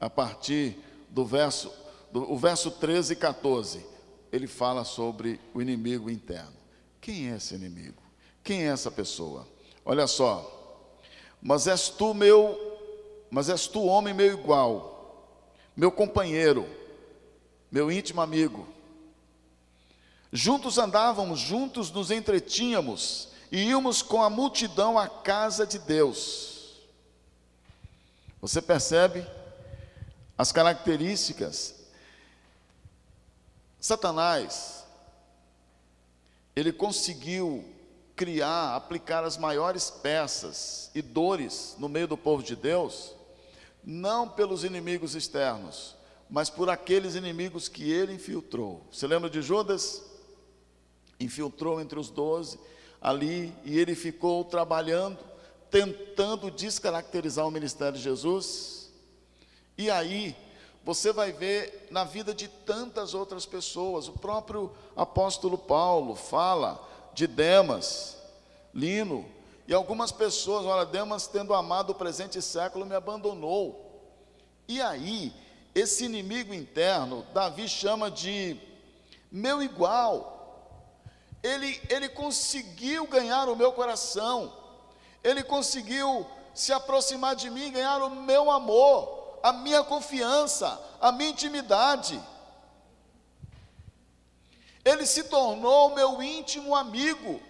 a 0.00 0.08
partir 0.08 0.78
do 1.10 1.24
verso, 1.24 1.70
do, 2.10 2.32
o 2.32 2.38
verso 2.38 2.70
13 2.70 3.12
e 3.12 3.16
14. 3.16 3.86
Ele 4.32 4.46
fala 4.46 4.84
sobre 4.84 5.38
o 5.52 5.60
inimigo 5.60 6.08
interno. 6.08 6.56
Quem 7.00 7.30
é 7.30 7.36
esse 7.36 7.54
inimigo? 7.54 8.01
Quem 8.42 8.64
é 8.64 8.72
essa 8.72 8.90
pessoa? 8.90 9.46
Olha 9.84 10.06
só. 10.06 10.48
Mas 11.40 11.66
és 11.66 11.88
tu 11.88 12.14
meu, 12.14 12.58
mas 13.30 13.48
és 13.48 13.66
tu 13.66 13.84
homem 13.84 14.14
meu 14.14 14.32
igual 14.32 14.92
meu 15.76 15.90
companheiro, 15.90 16.68
meu 17.70 17.90
íntimo 17.90 18.20
amigo. 18.20 18.66
Juntos 20.32 20.78
andávamos, 20.78 21.40
juntos 21.40 21.90
nos 21.90 22.10
entretínhamos 22.10 23.28
e 23.50 23.64
íamos 23.64 24.02
com 24.02 24.22
a 24.22 24.30
multidão 24.30 24.98
à 24.98 25.08
casa 25.08 25.66
de 25.66 25.78
Deus. 25.78 26.80
Você 28.40 28.60
percebe 28.60 29.26
as 30.36 30.52
características? 30.52 31.74
Satanás, 33.80 34.84
ele 36.54 36.72
conseguiu 36.72 37.64
criar, 38.16 38.76
aplicar 38.76 39.24
as 39.24 39.36
maiores 39.36 39.90
peças 39.90 40.90
e 40.94 41.02
dores 41.02 41.76
no 41.78 41.88
meio 41.88 42.06
do 42.06 42.16
povo 42.16 42.42
de 42.42 42.54
Deus 42.54 43.14
não 43.84 44.28
pelos 44.28 44.64
inimigos 44.64 45.14
externos, 45.14 45.96
mas 46.30 46.48
por 46.48 46.70
aqueles 46.70 47.14
inimigos 47.14 47.68
que 47.68 47.90
ele 47.90 48.14
infiltrou. 48.14 48.86
Você 48.90 49.06
lembra 49.06 49.28
de 49.28 49.42
Judas? 49.42 50.02
Infiltrou 51.18 51.80
entre 51.80 51.98
os 51.98 52.08
doze 52.08 52.58
ali 53.00 53.52
e 53.64 53.78
ele 53.78 53.94
ficou 53.94 54.44
trabalhando, 54.44 55.18
tentando 55.70 56.50
descaracterizar 56.50 57.46
o 57.46 57.50
ministério 57.50 57.98
de 57.98 58.04
Jesus. 58.04 58.90
E 59.76 59.90
aí, 59.90 60.36
você 60.84 61.12
vai 61.12 61.32
ver 61.32 61.88
na 61.90 62.04
vida 62.04 62.34
de 62.34 62.48
tantas 62.48 63.14
outras 63.14 63.46
pessoas. 63.46 64.08
O 64.08 64.12
próprio 64.12 64.72
apóstolo 64.96 65.58
Paulo 65.58 66.14
fala 66.14 66.88
de 67.14 67.26
Demas, 67.26 68.16
Lino, 68.74 69.26
e 69.66 69.74
algumas 69.74 70.10
pessoas, 70.10 70.66
olha, 70.66 70.84
Demas, 70.84 71.26
tendo 71.26 71.54
amado 71.54 71.90
o 71.90 71.94
presente 71.94 72.42
século, 72.42 72.84
me 72.84 72.94
abandonou. 72.94 73.90
E 74.66 74.80
aí, 74.80 75.32
esse 75.74 76.04
inimigo 76.04 76.52
interno, 76.52 77.24
Davi 77.32 77.68
chama 77.68 78.10
de 78.10 78.58
meu 79.30 79.62
igual. 79.62 80.30
Ele, 81.42 81.80
ele 81.88 82.08
conseguiu 82.08 83.06
ganhar 83.06 83.48
o 83.48 83.56
meu 83.56 83.72
coração, 83.72 84.52
ele 85.24 85.42
conseguiu 85.42 86.26
se 86.54 86.72
aproximar 86.72 87.34
de 87.34 87.50
mim, 87.50 87.72
ganhar 87.72 88.02
o 88.02 88.10
meu 88.10 88.50
amor, 88.50 89.38
a 89.42 89.52
minha 89.52 89.82
confiança, 89.82 90.80
a 91.00 91.10
minha 91.10 91.30
intimidade. 91.30 92.20
Ele 94.84 95.06
se 95.06 95.24
tornou 95.24 95.94
meu 95.94 96.22
íntimo 96.22 96.74
amigo. 96.74 97.40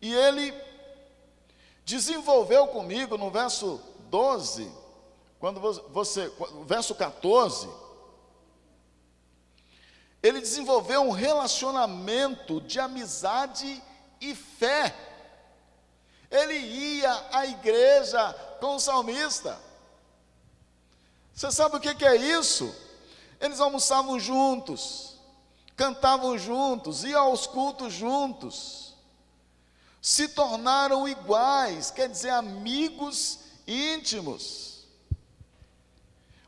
E 0.00 0.14
ele 0.14 0.54
desenvolveu 1.84 2.66
comigo 2.68 3.18
no 3.18 3.30
verso 3.30 3.80
12, 4.08 4.70
quando 5.38 5.60
você, 5.60 6.32
verso 6.66 6.94
14, 6.94 7.68
ele 10.22 10.40
desenvolveu 10.40 11.02
um 11.02 11.10
relacionamento 11.10 12.60
de 12.62 12.80
amizade 12.80 13.82
e 14.20 14.34
fé. 14.34 14.94
Ele 16.30 16.54
ia 16.54 17.28
à 17.30 17.46
igreja 17.46 18.32
com 18.58 18.76
o 18.76 18.80
salmista. 18.80 19.60
Você 21.34 21.50
sabe 21.52 21.76
o 21.76 21.80
que 21.80 22.04
é 22.04 22.16
isso? 22.16 22.74
Eles 23.38 23.60
almoçavam 23.60 24.18
juntos, 24.18 25.13
cantavam 25.76 26.36
juntos, 26.38 27.04
iam 27.04 27.26
aos 27.26 27.46
cultos 27.46 27.92
juntos 27.92 28.84
se 30.04 30.28
tornaram 30.28 31.08
iguais, 31.08 31.90
quer 31.90 32.10
dizer, 32.10 32.28
amigos 32.28 33.38
íntimos. 33.66 34.84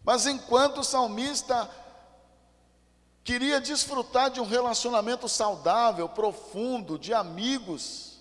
Mas 0.05 0.27
enquanto 0.27 0.81
o 0.81 0.85
salmista 0.85 1.67
queria 3.25 3.59
desfrutar 3.59 4.31
de 4.31 4.43
um 4.43 4.45
relacionamento 4.45 5.27
saudável, 5.27 6.07
profundo, 6.07 6.99
de 6.99 7.15
amigos, 7.15 8.21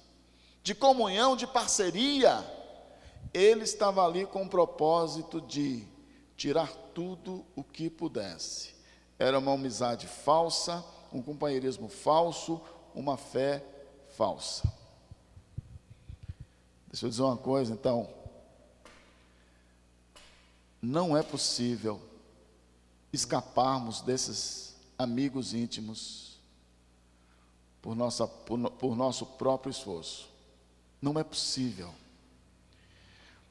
de 0.64 0.74
comunhão, 0.74 1.36
de 1.36 1.46
parceria, 1.46 2.42
ele 3.34 3.66
estava 3.66 4.06
ali 4.06 4.26
com 4.26 4.44
o 4.44 4.50
propósito 4.50 5.42
de 5.42 5.86
tirar 6.38 6.72
tudo 6.94 7.46
o 7.58 7.62
que 7.62 7.90
pudesse. 7.90 8.74
Era 9.20 9.38
uma 9.38 9.52
amizade 9.52 10.08
falsa, 10.08 10.82
um 11.16 11.22
companheirismo 11.22 11.88
falso, 11.88 12.62
uma 12.94 13.16
fé 13.16 13.64
falsa. 14.18 14.72
Deixa 16.88 17.06
eu 17.06 17.10
dizer 17.10 17.24
uma 17.24 17.38
coisa, 17.38 17.74
então. 17.74 18.10
Não 20.82 21.18
é 21.18 21.24
possível 21.24 22.02
escaparmos 23.12 24.02
desses 24.02 24.76
amigos 24.98 25.54
íntimos 25.54 26.38
por, 27.82 27.96
nossa, 27.96 28.28
por, 28.28 28.60
por 28.72 28.96
nosso 28.96 29.26
próprio 29.26 29.72
esforço. 29.72 30.30
Não 31.02 31.18
é 31.18 31.24
possível. 31.24 31.94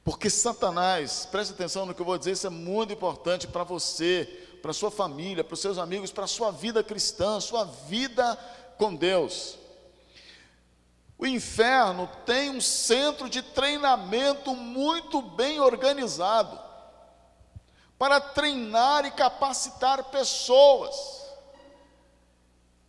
Porque 0.03 0.29
Satanás, 0.29 1.27
preste 1.31 1.51
atenção 1.51 1.85
no 1.87 1.95
que 1.95 2.01
eu 2.01 2.05
vou 2.05 2.17
dizer, 2.17 2.33
isso 2.33 2.45
é 2.45 2.51
muito 2.51 2.93
importante 2.93 3.47
para 3.47 3.63
você, 3.63 4.23
para 4.65 4.73
sua 4.73 4.89
família, 4.89 5.43
para 5.43 5.53
os 5.53 5.59
seus 5.59 5.77
amigos, 5.77 6.11
para 6.11 6.23
a 6.23 6.27
sua 6.27 6.49
vida 6.49 6.83
cristã, 6.83 7.39
sua 7.39 7.65
vida 7.65 8.35
com 8.79 8.95
Deus. 8.95 9.59
O 11.19 11.27
inferno 11.27 12.09
tem 12.25 12.49
um 12.49 12.59
centro 12.59 13.29
de 13.29 13.43
treinamento 13.43 14.55
muito 14.55 15.21
bem 15.21 15.59
organizado 15.59 16.59
para 17.95 18.19
treinar 18.19 19.05
e 19.05 19.11
capacitar 19.11 20.05
pessoas. 20.05 20.95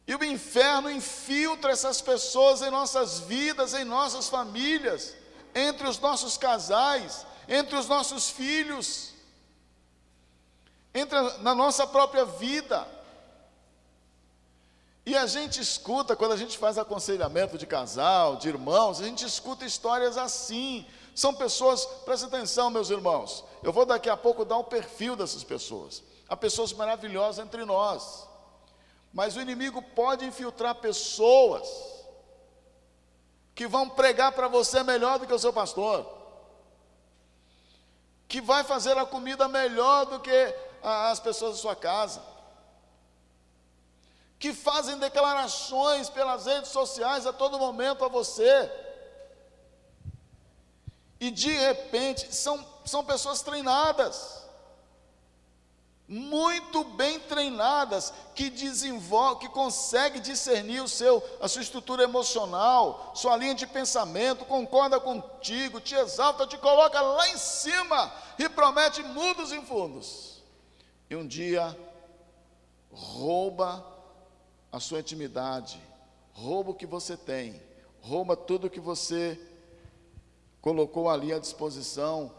E 0.07 0.15
o 0.15 0.25
inferno 0.25 0.91
infiltra 0.91 1.73
essas 1.73 2.01
pessoas 2.01 2.63
em 2.63 2.71
nossas 2.71 3.21
vidas, 3.21 3.75
em 3.75 3.85
nossas 3.85 4.31
famílias, 4.31 5.15
entre 5.55 5.87
os 5.87 5.99
nossos 5.99 6.39
casais, 6.39 7.27
entre 7.47 7.77
os 7.77 7.87
nossos 7.87 8.31
filhos, 8.31 9.15
entre 10.97 11.21
na 11.39 11.55
nossa 11.55 11.87
própria 11.87 12.25
vida. 12.25 12.87
E 15.05 15.17
a 15.17 15.27
gente 15.27 15.61
escuta, 15.61 16.17
quando 16.17 16.33
a 16.33 16.37
gente 16.37 16.59
faz 16.59 16.79
aconselhamento 16.79 17.57
de 17.57 17.67
casal, 17.67 18.37
de 18.37 18.49
irmãos, 18.49 19.01
a 19.01 19.05
gente 19.05 19.25
escuta 19.25 19.65
histórias 19.65 20.17
assim. 20.19 20.85
São 21.15 21.33
pessoas, 21.33 21.87
presta 22.05 22.27
atenção, 22.27 22.71
meus 22.71 22.91
irmãos. 22.91 23.45
Eu 23.63 23.73
vou 23.73 23.87
daqui 23.87 24.11
a 24.11 24.17
pouco 24.17 24.45
dar 24.45 24.59
um 24.59 24.65
perfil 24.65 25.15
dessas 25.15 25.45
pessoas. 25.45 26.03
Há 26.29 26.37
pessoas 26.37 26.73
maravilhosas 26.73 27.45
entre 27.45 27.65
nós. 27.65 28.27
Mas 29.13 29.37
o 29.37 29.41
inimigo 29.41 29.81
pode 29.81 30.25
infiltrar 30.25 30.75
pessoas 30.75 31.69
que 33.55 33.67
vão 33.67 33.89
pregar 33.89 34.33
para 34.33 34.49
você 34.49 34.83
melhor 34.83 35.19
do 35.19 35.27
que 35.27 35.33
o 35.33 35.39
seu 35.39 35.53
pastor, 35.53 36.07
que 38.29 38.41
vai 38.41 38.65
fazer 38.65 38.99
a 38.99 39.07
comida 39.07 39.49
melhor 39.49 40.05
do 40.05 40.21
que 40.21 40.55
as 40.87 41.19
pessoas 41.19 41.57
da 41.57 41.63
sua 41.63 41.75
casa 41.77 42.23
que 44.39 44.53
fazem 44.53 44.99
declarações 44.99 46.09
pelas 46.11 46.47
redes 46.47 46.71
sociais 46.71 47.27
a 47.27 47.33
todo 47.33 47.59
momento 47.59 48.05
a 48.05 48.09
você. 48.09 48.71
E 51.19 51.31
de 51.31 51.51
repente, 51.51 52.35
são, 52.35 52.65
são 52.85 53.03
pessoas 53.03 53.41
treinadas, 53.41 54.45
muito 56.07 56.85
bem 56.85 57.19
treinadas, 57.19 58.13
que 58.35 58.51
desenvolvem, 58.51 59.41
que 59.41 59.49
conseguem 59.49 60.21
discernir 60.21 60.83
o 60.83 60.89
seu, 60.89 61.21
a 61.41 61.49
sua 61.49 61.63
estrutura 61.63 62.05
emocional, 62.05 63.13
sua 63.15 63.37
linha 63.37 63.55
de 63.55 63.67
pensamento, 63.67 64.45
concorda 64.45 65.01
contigo, 65.01 65.81
te 65.81 65.95
exalta, 65.95 66.47
te 66.47 66.59
coloca 66.59 67.01
lá 67.01 67.29
em 67.31 67.39
cima 67.39 68.13
e 68.39 68.49
promete 68.49 69.03
mundos 69.03 69.51
e 69.51 69.61
fundos. 69.63 70.36
E 71.09 71.15
um 71.15 71.27
dia 71.27 71.77
rouba 72.91 73.85
a 74.73 74.81
sua 74.81 75.01
intimidade, 75.01 75.81
rouba 76.33 76.71
o 76.71 76.75
que 76.75 76.87
você 76.87 77.17
tem, 77.17 77.61
rouba 78.01 78.37
tudo 78.37 78.71
que 78.71 78.81
você 78.81 79.41
colocou 80.61 81.09
ali 81.09 81.33
à 81.33 81.39
disposição. 81.39 82.33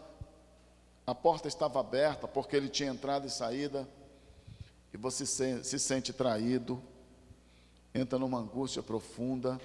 A 1.06 1.16
porta 1.16 1.48
estava 1.48 1.80
aberta 1.80 2.28
porque 2.28 2.56
ele 2.56 2.68
tinha 2.68 2.92
entrada 2.92 3.26
e 3.26 3.30
saída, 3.30 3.88
e 4.94 4.98
você 4.98 5.26
se, 5.26 5.64
se 5.64 5.80
sente 5.80 6.12
traído, 6.12 6.82
entra 7.96 8.20
numa 8.20 8.40
angústia 8.40 8.84
profunda, 8.84 9.60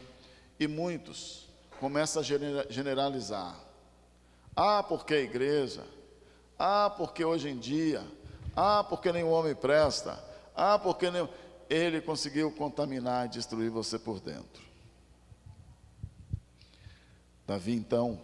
e 0.61 0.69
muitos 0.69 1.49
começam 1.81 2.23
a 2.23 2.25
generalizar. 2.71 3.59
Ah, 4.55 4.83
porque 4.83 5.15
a 5.15 5.21
igreja? 5.21 5.85
Ah, 6.57 6.89
porque 6.97 7.25
hoje 7.25 7.49
em 7.49 7.59
dia? 7.59 8.07
Ah, 8.55 8.85
porque 8.85 9.13
nenhum 9.13 9.31
homem 9.31 9.55
presta? 9.55 10.23
Ah, 10.55 10.79
porque 10.79 11.11
nenhum 11.11 11.29
ele 11.69 12.01
conseguiu 12.03 12.51
contaminar 12.53 13.27
e 13.27 13.31
destruir 13.31 13.71
você 13.71 13.99
por 13.99 14.21
dentro. 14.21 14.63
Davi, 17.47 17.73
então, 17.73 18.23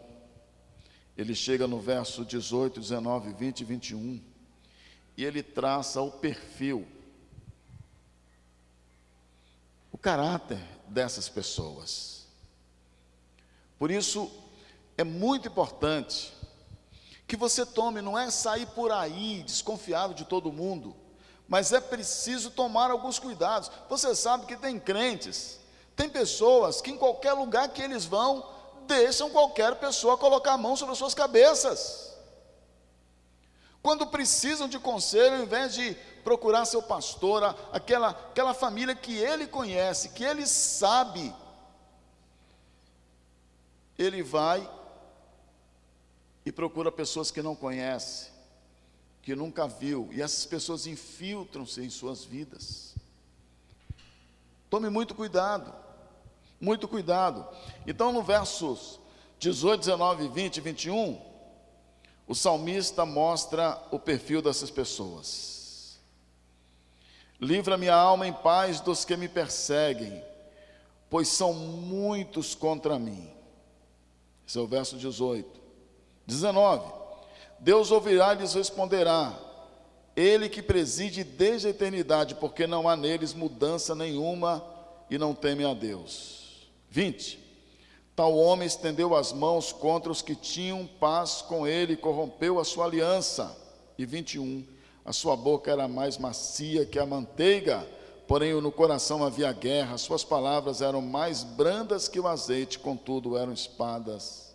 ele 1.16 1.34
chega 1.34 1.66
no 1.66 1.80
verso 1.80 2.24
18, 2.24 2.78
19, 2.78 3.32
20 3.32 3.60
e 3.60 3.64
21, 3.64 4.22
e 5.16 5.24
ele 5.24 5.42
traça 5.42 6.00
o 6.00 6.10
perfil, 6.10 6.86
o 9.90 9.98
caráter 9.98 10.60
dessas 10.86 11.28
pessoas. 11.28 12.26
Por 13.78 13.90
isso, 13.90 14.30
é 14.96 15.04
muito 15.04 15.48
importante 15.48 16.32
que 17.28 17.36
você 17.36 17.66
tome, 17.66 18.00
não 18.00 18.18
é 18.18 18.30
sair 18.30 18.64
por 18.64 18.90
aí 18.90 19.42
desconfiado 19.44 20.14
de 20.14 20.24
todo 20.24 20.50
mundo, 20.50 20.96
mas 21.46 21.74
é 21.74 21.80
preciso 21.80 22.50
tomar 22.50 22.90
alguns 22.90 23.18
cuidados. 23.18 23.70
Você 23.90 24.14
sabe 24.14 24.46
que 24.46 24.56
tem 24.56 24.80
crentes, 24.80 25.60
tem 25.94 26.08
pessoas 26.08 26.80
que 26.80 26.90
em 26.90 26.96
qualquer 26.96 27.34
lugar 27.34 27.68
que 27.68 27.82
eles 27.82 28.06
vão, 28.06 28.48
deixam 28.86 29.28
qualquer 29.28 29.74
pessoa 29.76 30.16
colocar 30.16 30.54
a 30.54 30.58
mão 30.58 30.74
sobre 30.74 30.92
as 30.92 30.98
suas 30.98 31.12
cabeças. 31.12 32.16
Quando 33.82 34.06
precisam 34.06 34.66
de 34.66 34.78
conselho, 34.78 35.36
ao 35.36 35.42
invés 35.42 35.74
de 35.74 35.94
procurar 36.24 36.64
seu 36.64 36.82
pastor, 36.82 37.54
aquela, 37.72 38.08
aquela 38.08 38.54
família 38.54 38.94
que 38.94 39.14
ele 39.14 39.46
conhece, 39.46 40.08
que 40.10 40.24
ele 40.24 40.46
sabe, 40.46 41.34
ele 43.98 44.22
vai 44.22 44.77
e 46.48 46.52
procura 46.52 46.90
pessoas 46.90 47.30
que 47.30 47.42
não 47.42 47.54
conhece 47.54 48.30
que 49.20 49.36
nunca 49.36 49.68
viu, 49.68 50.08
e 50.10 50.22
essas 50.22 50.46
pessoas 50.46 50.86
infiltram-se 50.86 51.82
em 51.82 51.90
suas 51.90 52.24
vidas. 52.24 52.94
Tome 54.70 54.88
muito 54.88 55.14
cuidado, 55.14 55.70
muito 56.58 56.88
cuidado. 56.88 57.46
Então, 57.86 58.10
no 58.10 58.22
versos 58.22 58.98
18, 59.38 59.80
19, 59.80 60.28
20 60.28 60.56
e 60.56 60.60
21, 60.62 61.20
o 62.26 62.34
salmista 62.34 63.04
mostra 63.04 63.78
o 63.90 63.98
perfil 63.98 64.40
dessas 64.40 64.70
pessoas. 64.70 65.98
Livra 67.38 67.76
minha 67.76 67.94
alma 67.94 68.26
em 68.26 68.32
paz 68.32 68.80
dos 68.80 69.04
que 69.04 69.18
me 69.18 69.28
perseguem, 69.28 70.24
pois 71.10 71.28
são 71.28 71.52
muitos 71.52 72.54
contra 72.54 72.98
mim. 72.98 73.30
Esse 74.46 74.56
é 74.56 74.62
o 74.62 74.66
verso 74.66 74.96
18. 74.96 75.67
19. 76.28 76.92
Deus 77.58 77.90
ouvirá 77.90 78.34
e 78.34 78.36
lhes 78.36 78.52
responderá. 78.52 79.32
Ele 80.14 80.48
que 80.48 80.60
preside 80.60 81.24
desde 81.24 81.68
a 81.68 81.70
eternidade, 81.70 82.34
porque 82.34 82.66
não 82.66 82.86
há 82.86 82.94
neles 82.94 83.32
mudança 83.32 83.94
nenhuma 83.94 84.62
e 85.08 85.16
não 85.16 85.34
temem 85.34 85.66
a 85.66 85.72
Deus. 85.72 86.68
20. 86.90 87.48
Tal 88.14 88.36
homem 88.36 88.66
estendeu 88.66 89.16
as 89.16 89.32
mãos 89.32 89.72
contra 89.72 90.12
os 90.12 90.20
que 90.20 90.34
tinham 90.34 90.86
paz 91.00 91.40
com 91.40 91.66
ele 91.66 91.94
e 91.94 91.96
corrompeu 91.96 92.60
a 92.60 92.64
sua 92.64 92.84
aliança. 92.84 93.56
E 93.96 94.04
21. 94.04 94.66
A 95.04 95.14
sua 95.14 95.34
boca 95.34 95.70
era 95.70 95.88
mais 95.88 96.18
macia 96.18 96.84
que 96.84 96.98
a 96.98 97.06
manteiga, 97.06 97.88
porém 98.26 98.52
no 98.60 98.70
coração 98.70 99.24
havia 99.24 99.50
guerra. 99.52 99.96
Suas 99.96 100.24
palavras 100.24 100.82
eram 100.82 101.00
mais 101.00 101.42
brandas 101.42 102.06
que 102.06 102.20
o 102.20 102.28
azeite, 102.28 102.78
contudo 102.78 103.38
eram 103.38 103.52
espadas 103.52 104.54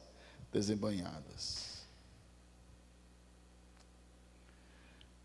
desembanhadas. 0.52 1.63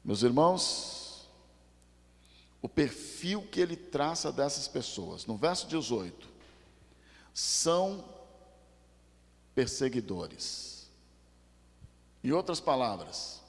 Meus 0.09 0.23
irmãos, 0.23 1.29
o 2.63 2.69
perfil 2.69 3.43
que 3.43 3.61
ele 3.61 3.77
traça 3.77 4.33
dessas 4.33 4.67
pessoas, 4.67 5.27
no 5.27 5.37
verso 5.37 5.67
18, 5.67 6.27
são 7.35 8.03
perseguidores. 9.55 10.89
Em 12.25 12.33
outras 12.33 12.59
palavras, 12.59 13.43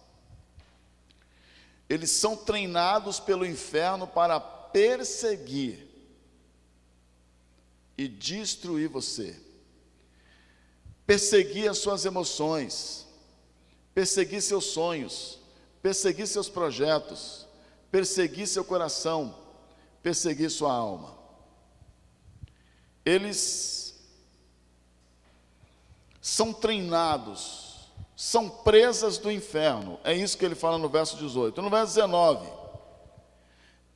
eles 1.87 2.11
são 2.11 2.35
treinados 2.35 3.21
pelo 3.21 3.45
inferno 3.45 4.05
para 4.05 4.37
perseguir 4.37 5.87
e 7.97 8.05
destruir 8.05 8.89
você, 8.89 9.39
perseguir 11.07 11.69
as 11.69 11.77
suas 11.77 12.03
emoções, 12.03 13.07
perseguir 13.93 14.41
seus 14.41 14.65
sonhos, 14.65 15.38
perseguir 15.81 16.27
seus 16.27 16.49
projetos, 16.49 17.47
perseguir 17.91 18.47
seu 18.47 18.63
coração, 18.63 19.35
perseguir 20.03 20.49
sua 20.49 20.73
alma. 20.73 21.17
Eles 23.05 23.95
são 26.21 26.53
treinados, 26.53 27.89
são 28.15 28.49
presas 28.49 29.17
do 29.17 29.31
inferno. 29.31 29.99
É 30.03 30.13
isso 30.13 30.37
que 30.37 30.45
ele 30.45 30.55
fala 30.55 30.77
no 30.77 30.89
verso 30.89 31.15
18. 31.17 31.61
No 31.61 31.69
verso 31.69 31.95
19, 31.95 32.47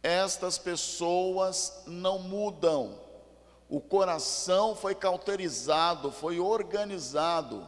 estas 0.02 0.58
pessoas 0.58 1.84
não 1.86 2.19
mudam. 2.19 3.02
O 3.69 3.82
coração 3.82 4.76
foi 4.76 4.96
cauterizado, 4.96 6.12
foi 6.12 6.39
organizado 6.39 7.67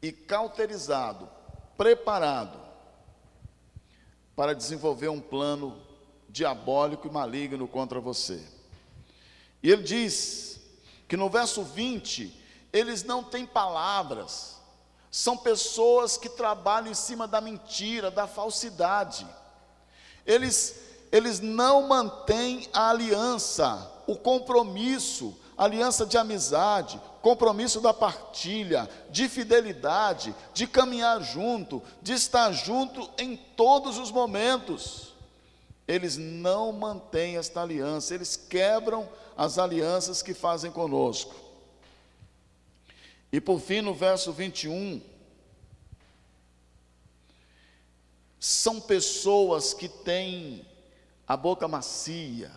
e 0.00 0.12
cauterizado 0.12 1.28
preparado 1.80 2.60
para 4.36 4.54
desenvolver 4.54 5.08
um 5.08 5.18
plano 5.18 5.80
diabólico 6.28 7.08
e 7.08 7.10
maligno 7.10 7.66
contra 7.66 7.98
você. 7.98 8.46
E 9.62 9.70
ele 9.70 9.82
diz 9.82 10.60
que 11.08 11.16
no 11.16 11.30
verso 11.30 11.62
20, 11.62 12.38
eles 12.70 13.02
não 13.02 13.24
têm 13.24 13.46
palavras, 13.46 14.60
são 15.10 15.38
pessoas 15.38 16.18
que 16.18 16.28
trabalham 16.28 16.90
em 16.90 16.94
cima 16.94 17.26
da 17.26 17.40
mentira, 17.40 18.10
da 18.10 18.26
falsidade. 18.26 19.26
Eles, 20.26 20.82
eles 21.10 21.40
não 21.40 21.88
mantêm 21.88 22.68
a 22.74 22.90
aliança, 22.90 23.90
o 24.06 24.16
compromisso, 24.16 25.34
aliança 25.62 26.06
de 26.06 26.16
amizade, 26.16 26.98
compromisso 27.20 27.82
da 27.82 27.92
partilha, 27.92 28.88
de 29.10 29.28
fidelidade, 29.28 30.34
de 30.54 30.66
caminhar 30.66 31.20
junto, 31.22 31.82
de 32.00 32.14
estar 32.14 32.50
junto 32.52 33.10
em 33.18 33.36
todos 33.36 33.98
os 33.98 34.10
momentos. 34.10 35.10
eles 35.86 36.16
não 36.16 36.72
mantêm 36.72 37.36
esta 37.36 37.60
aliança, 37.60 38.14
eles 38.14 38.36
quebram 38.36 39.08
as 39.36 39.58
alianças 39.58 40.22
que 40.22 40.32
fazem 40.32 40.70
conosco. 40.70 41.34
E 43.32 43.40
por 43.40 43.60
fim, 43.60 43.80
no 43.80 43.92
verso 43.92 44.32
21, 44.32 45.02
são 48.38 48.80
pessoas 48.80 49.74
que 49.74 49.88
têm 49.88 50.64
a 51.26 51.36
boca 51.36 51.68
macia, 51.68 52.50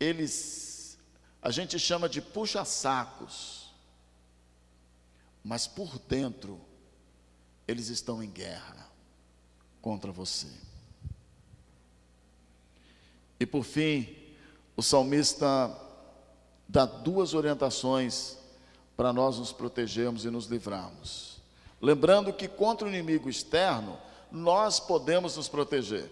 eles, 0.00 0.73
a 1.44 1.50
gente 1.50 1.78
chama 1.78 2.08
de 2.08 2.22
puxa-sacos, 2.22 3.70
mas 5.44 5.66
por 5.66 5.98
dentro, 5.98 6.58
eles 7.68 7.88
estão 7.88 8.22
em 8.22 8.30
guerra 8.30 8.90
contra 9.82 10.10
você. 10.10 10.48
E 13.38 13.44
por 13.44 13.62
fim, 13.62 14.16
o 14.74 14.82
salmista 14.82 15.46
dá 16.66 16.86
duas 16.86 17.34
orientações 17.34 18.38
para 18.96 19.12
nós 19.12 19.38
nos 19.38 19.52
protegermos 19.52 20.24
e 20.24 20.30
nos 20.30 20.46
livrarmos. 20.46 21.42
Lembrando 21.78 22.32
que 22.32 22.48
contra 22.48 22.86
o 22.86 22.90
inimigo 22.90 23.28
externo, 23.28 23.98
nós 24.32 24.80
podemos 24.80 25.36
nos 25.36 25.48
proteger. 25.48 26.10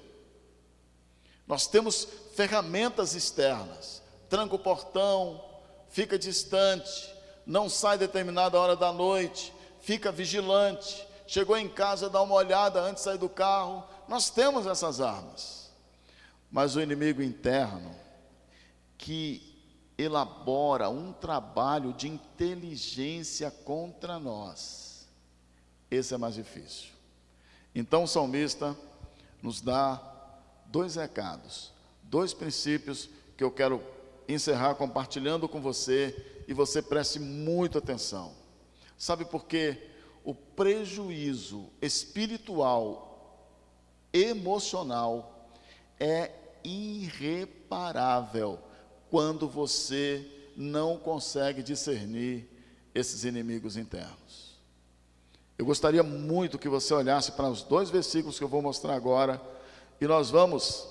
Nós 1.47 1.67
temos 1.67 2.07
ferramentas 2.35 3.15
externas. 3.15 4.03
Tranca 4.33 4.55
o 4.55 4.59
portão, 4.59 5.45
fica 5.91 6.19
distante, 6.19 7.15
não 7.45 7.69
sai 7.69 7.99
determinada 7.99 8.59
hora 8.59 8.75
da 8.75 8.91
noite, 8.91 9.53
fica 9.83 10.11
vigilante. 10.11 11.07
Chegou 11.27 11.55
em 11.55 11.69
casa, 11.69 12.09
dá 12.09 12.23
uma 12.23 12.37
olhada 12.37 12.81
antes 12.81 13.03
de 13.03 13.11
sair 13.11 13.19
do 13.19 13.29
carro. 13.29 13.85
Nós 14.09 14.31
temos 14.31 14.67
essas 14.67 15.03
armas. 15.03 15.71
Mas 16.51 16.75
o 16.75 16.81
inimigo 16.81 17.21
interno, 17.21 17.95
que 18.97 19.55
elabora 19.99 20.89
um 20.89 21.13
trabalho 21.13 21.93
de 21.93 22.09
inteligência 22.09 23.51
contra 23.51 24.19
nós, 24.19 25.07
esse 25.91 26.15
é 26.15 26.17
mais 26.17 26.37
difícil. 26.37 26.89
Então 27.75 28.05
o 28.05 28.09
salmista 28.09 28.75
nos 29.43 29.61
dá 29.61 30.01
dois 30.69 30.95
recados, 30.97 31.71
dois 32.03 32.33
princípios 32.33 33.11
que 33.37 33.45
eu 33.45 33.51
quero 33.51 33.92
encerrar 34.29 34.75
compartilhando 34.75 35.49
com 35.49 35.61
você 35.61 36.45
e 36.47 36.55
você 36.55 36.81
preste 36.81 37.19
muita 37.19 37.79
atenção. 37.79 38.33
Sabe 38.97 39.25
por 39.25 39.47
quê? 39.47 39.89
O 40.25 40.35
prejuízo 40.35 41.69
espiritual, 41.81 43.49
emocional, 44.13 45.51
é 45.99 46.31
irreparável 46.65 48.59
quando 49.11 49.49
você 49.49 50.27
não 50.57 50.97
consegue 50.97 51.63
discernir 51.63 52.49
esses 52.95 53.25
inimigos 53.25 53.77
internos. 53.77 54.53
Eu 55.59 55.67
gostaria 55.67 56.03
muito 56.03 56.59
que 56.59 56.69
você 56.69 56.93
olhasse 56.95 57.33
para 57.33 57.49
os 57.49 57.63
dois 57.63 57.91
versículos 57.91 58.39
que 58.39 58.45
eu 58.45 58.49
vou 58.49 58.63
mostrar 58.63 58.95
agora 58.95 59.41
e 60.01 60.07
nós 60.07 60.31
vamos 60.31 60.89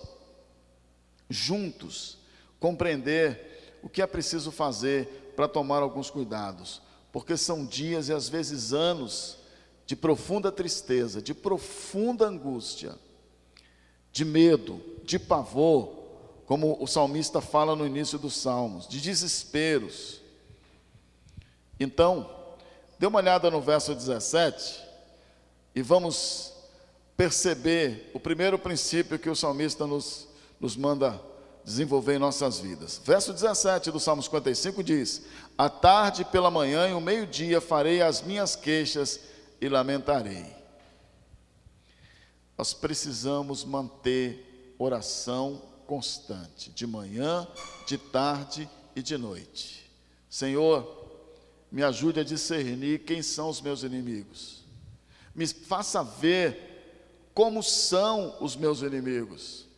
juntos 1.29 2.17
compreender 2.61 3.79
o 3.81 3.89
que 3.89 4.03
é 4.03 4.07
preciso 4.07 4.51
fazer 4.51 5.33
para 5.35 5.47
tomar 5.47 5.81
alguns 5.81 6.11
cuidados, 6.11 6.79
porque 7.11 7.35
são 7.35 7.65
dias 7.65 8.07
e 8.07 8.13
às 8.13 8.29
vezes 8.29 8.71
anos 8.71 9.39
de 9.87 9.95
profunda 9.95 10.51
tristeza, 10.51 11.21
de 11.21 11.33
profunda 11.33 12.27
angústia, 12.27 12.95
de 14.11 14.23
medo, 14.23 14.79
de 15.03 15.17
pavor, 15.17 16.01
como 16.45 16.77
o 16.79 16.85
salmista 16.85 17.41
fala 17.41 17.75
no 17.75 17.85
início 17.85 18.19
dos 18.19 18.35
salmos, 18.35 18.87
de 18.87 19.01
desesperos. 19.01 20.21
Então, 21.79 22.29
dê 22.99 23.07
uma 23.07 23.19
olhada 23.19 23.49
no 23.49 23.59
verso 23.59 23.95
17 23.95 24.83
e 25.73 25.81
vamos 25.81 26.53
perceber 27.17 28.11
o 28.13 28.19
primeiro 28.19 28.59
princípio 28.59 29.17
que 29.17 29.29
o 29.29 29.35
salmista 29.35 29.87
nos, 29.87 30.27
nos 30.59 30.75
manda 30.77 31.30
desenvolver 31.63 32.15
em 32.15 32.19
nossas 32.19 32.59
vidas. 32.59 33.01
Verso 33.03 33.33
17 33.33 33.91
do 33.91 33.99
Salmo 33.99 34.21
55 34.21 34.83
diz: 34.83 35.21
À 35.57 35.69
tarde 35.69 36.25
pela 36.25 36.51
manhã 36.51 36.89
e 36.89 36.93
o 36.93 37.01
meio-dia 37.01 37.61
farei 37.61 38.01
as 38.01 38.21
minhas 38.21 38.55
queixas 38.55 39.19
e 39.59 39.69
lamentarei. 39.69 40.45
Nós 42.57 42.73
precisamos 42.73 43.63
manter 43.63 44.75
oração 44.77 45.61
constante, 45.85 46.69
de 46.71 46.85
manhã, 46.85 47.47
de 47.85 47.97
tarde 47.97 48.69
e 48.95 49.01
de 49.01 49.17
noite. 49.17 49.89
Senhor, 50.29 50.99
me 51.71 51.83
ajude 51.83 52.19
a 52.19 52.23
discernir 52.23 52.99
quem 52.99 53.21
são 53.21 53.49
os 53.49 53.61
meus 53.61 53.83
inimigos. 53.83 54.63
Me 55.33 55.47
faça 55.47 56.03
ver 56.03 57.29
como 57.33 57.63
são 57.63 58.35
os 58.41 58.55
meus 58.55 58.81
inimigos 58.81 59.70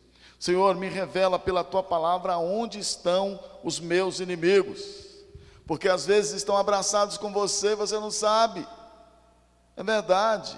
Senhor, 0.44 0.74
me 0.74 0.90
revela 0.90 1.38
pela 1.38 1.64
tua 1.64 1.82
palavra 1.82 2.36
onde 2.36 2.78
estão 2.78 3.40
os 3.62 3.80
meus 3.80 4.20
inimigos, 4.20 4.78
porque 5.66 5.88
às 5.88 6.04
vezes 6.04 6.32
estão 6.32 6.54
abraçados 6.54 7.16
com 7.16 7.32
você 7.32 7.74
você 7.74 7.98
não 7.98 8.10
sabe. 8.10 8.68
É 9.74 9.82
verdade. 9.82 10.54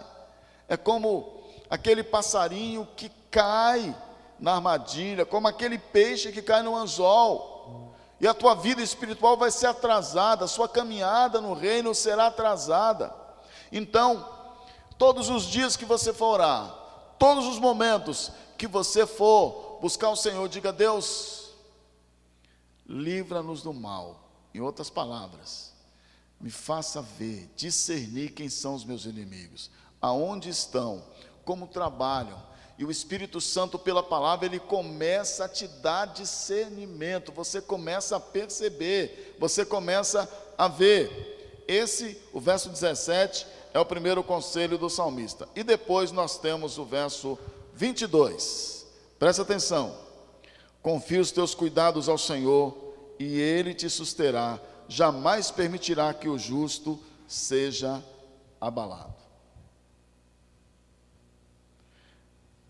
É 0.68 0.76
como 0.76 1.40
aquele 1.70 2.02
passarinho 2.02 2.88
que 2.96 3.08
cai 3.30 3.96
na 4.40 4.54
armadilha, 4.56 5.24
como 5.24 5.46
aquele 5.46 5.78
peixe 5.78 6.32
que 6.32 6.42
cai 6.42 6.64
no 6.64 6.74
anzol. 6.74 7.94
E 8.20 8.26
a 8.26 8.34
tua 8.34 8.56
vida 8.56 8.82
espiritual 8.82 9.36
vai 9.36 9.52
ser 9.52 9.68
atrasada, 9.68 10.46
a 10.46 10.48
sua 10.48 10.68
caminhada 10.68 11.40
no 11.40 11.54
reino 11.54 11.94
será 11.94 12.26
atrasada. 12.26 13.14
Então, 13.70 14.28
todos 14.98 15.28
os 15.28 15.44
dias 15.44 15.76
que 15.76 15.84
você 15.84 16.12
for 16.12 16.40
orar, 16.40 16.74
todos 17.20 17.46
os 17.46 17.60
momentos 17.60 18.32
que 18.58 18.66
você 18.66 19.06
for 19.06 19.65
buscar 19.80 20.10
o 20.10 20.16
Senhor, 20.16 20.48
diga: 20.48 20.72
Deus, 20.72 21.50
livra-nos 22.86 23.62
do 23.62 23.72
mal. 23.72 24.22
Em 24.54 24.60
outras 24.60 24.88
palavras, 24.88 25.72
me 26.40 26.50
faça 26.50 27.02
ver, 27.02 27.50
discernir 27.56 28.30
quem 28.30 28.48
são 28.48 28.74
os 28.74 28.84
meus 28.84 29.04
inimigos, 29.04 29.70
aonde 30.00 30.48
estão, 30.48 31.04
como 31.44 31.66
trabalham. 31.66 32.42
E 32.78 32.84
o 32.84 32.90
Espírito 32.90 33.40
Santo, 33.40 33.78
pela 33.78 34.02
palavra, 34.02 34.46
ele 34.46 34.58
começa 34.58 35.44
a 35.44 35.48
te 35.48 35.66
dar 35.66 36.06
discernimento, 36.06 37.32
você 37.32 37.60
começa 37.60 38.16
a 38.16 38.20
perceber, 38.20 39.36
você 39.38 39.64
começa 39.64 40.30
a 40.58 40.68
ver. 40.68 41.64
Esse, 41.66 42.20
o 42.32 42.40
verso 42.40 42.68
17, 42.68 43.46
é 43.72 43.80
o 43.80 43.84
primeiro 43.84 44.22
conselho 44.22 44.78
do 44.78 44.90
salmista. 44.90 45.48
E 45.56 45.62
depois 45.62 46.12
nós 46.12 46.38
temos 46.38 46.78
o 46.78 46.84
verso 46.84 47.38
22. 47.74 48.75
Presta 49.18 49.42
atenção. 49.42 49.98
Confia 50.82 51.20
os 51.20 51.32
teus 51.32 51.54
cuidados 51.54 52.08
ao 52.08 52.18
Senhor 52.18 52.94
e 53.18 53.40
ele 53.40 53.74
te 53.74 53.88
susterá. 53.88 54.60
Jamais 54.88 55.50
permitirá 55.50 56.12
que 56.14 56.28
o 56.28 56.38
justo 56.38 57.02
seja 57.26 58.02
abalado. 58.60 59.14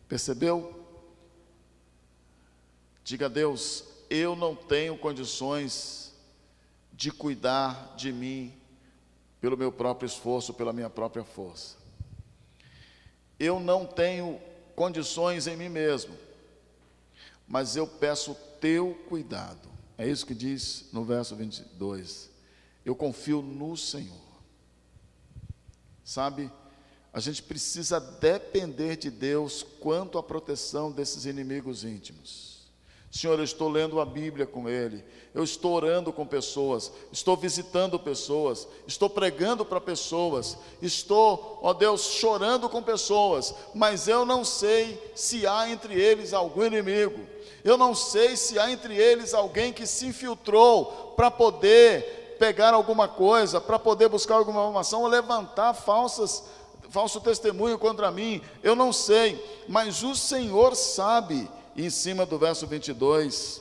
Percebeu? 0.09 0.85
Diga 3.05 3.27
a 3.27 3.29
Deus: 3.29 3.85
eu 4.09 4.37
não 4.37 4.55
tenho 4.55 4.97
condições 4.97 6.15
de 6.93 7.11
cuidar 7.11 7.95
de 7.97 8.13
mim 8.13 8.55
pelo 9.41 9.57
meu 9.57 9.71
próprio 9.71 10.07
esforço, 10.07 10.55
pela 10.55 10.73
minha 10.73 10.89
própria 10.89 11.25
força. 11.25 11.77
Eu 13.39 13.61
não 13.61 13.85
tenho 13.85 14.41
condições 14.75 15.47
em 15.47 15.57
mim 15.57 15.69
mesmo 15.69 16.26
mas 17.47 17.77
eu 17.77 17.87
peço 17.87 18.33
o 18.33 18.37
teu 18.61 18.95
cuidado. 19.09 19.69
É 19.99 20.07
isso 20.09 20.27
que 20.27 20.35
diz 20.35 20.87
no 20.93 21.05
verso 21.05 21.35
22. 21.37 22.29
Eu 22.85 22.95
confio 22.95 23.41
no 23.43 23.77
Senhor. 23.77 24.27
Sabe, 26.05 26.51
a 27.13 27.21
gente 27.21 27.43
precisa 27.43 27.99
depender 27.99 28.97
de 28.97 29.11
Deus 29.11 29.63
quanto 29.81 30.19
à 30.19 30.23
proteção 30.23 30.93
desses 30.93 31.25
inimigos 31.25 31.83
íntimos. 31.83 32.56
Senhor, 33.11 33.39
eu 33.39 33.45
estou 33.45 33.69
lendo 33.69 34.01
a 34.01 34.05
Bíblia 34.05 34.47
com 34.47 34.69
Ele, 34.69 35.03
eu 35.35 35.43
estou 35.45 35.73
orando 35.73 36.13
com 36.13 36.27
pessoas, 36.27 36.93
estou 37.13 37.37
visitando 37.37 37.99
pessoas, 37.99 38.67
estou 38.87 39.09
pregando 39.09 39.65
para 39.65 39.81
pessoas, 39.81 40.59
estou, 40.83 41.59
ó 41.63 41.73
Deus, 41.73 42.03
chorando 42.03 42.69
com 42.69 42.83
pessoas, 42.83 43.55
mas 43.75 44.09
eu 44.09 44.25
não 44.25 44.45
sei 44.45 45.01
se 45.15 45.47
há 45.47 45.69
entre 45.69 45.95
eles 45.95 46.35
algum 46.35 46.65
inimigo, 46.65 47.27
eu 47.65 47.77
não 47.79 47.95
sei 47.95 48.37
se 48.37 48.59
há 48.59 48.71
entre 48.71 48.97
eles 48.97 49.33
alguém 49.33 49.73
que 49.73 49.87
se 49.87 50.07
infiltrou 50.07 51.15
para 51.17 51.31
poder 51.31 52.37
pegar 52.39 52.75
alguma 52.75 53.09
coisa, 53.09 53.61
para 53.61 53.79
poder 53.79 54.09
buscar 54.09 54.35
alguma 54.35 54.61
informação 54.61 55.03
ou 55.03 55.09
levantar 55.09 55.73
falsas 55.73 56.45
falso 56.89 57.21
testemunho 57.21 57.79
contra 57.79 58.11
mim, 58.11 58.41
eu 58.63 58.77
não 58.77 58.93
sei, 58.93 59.43
mas 59.69 60.03
o 60.03 60.15
Senhor 60.15 60.75
sabe. 60.77 61.49
E 61.77 61.85
em 61.85 61.91
cima 61.91 62.25
do 62.25 62.39
verso 62.39 62.67
22, 62.67 63.61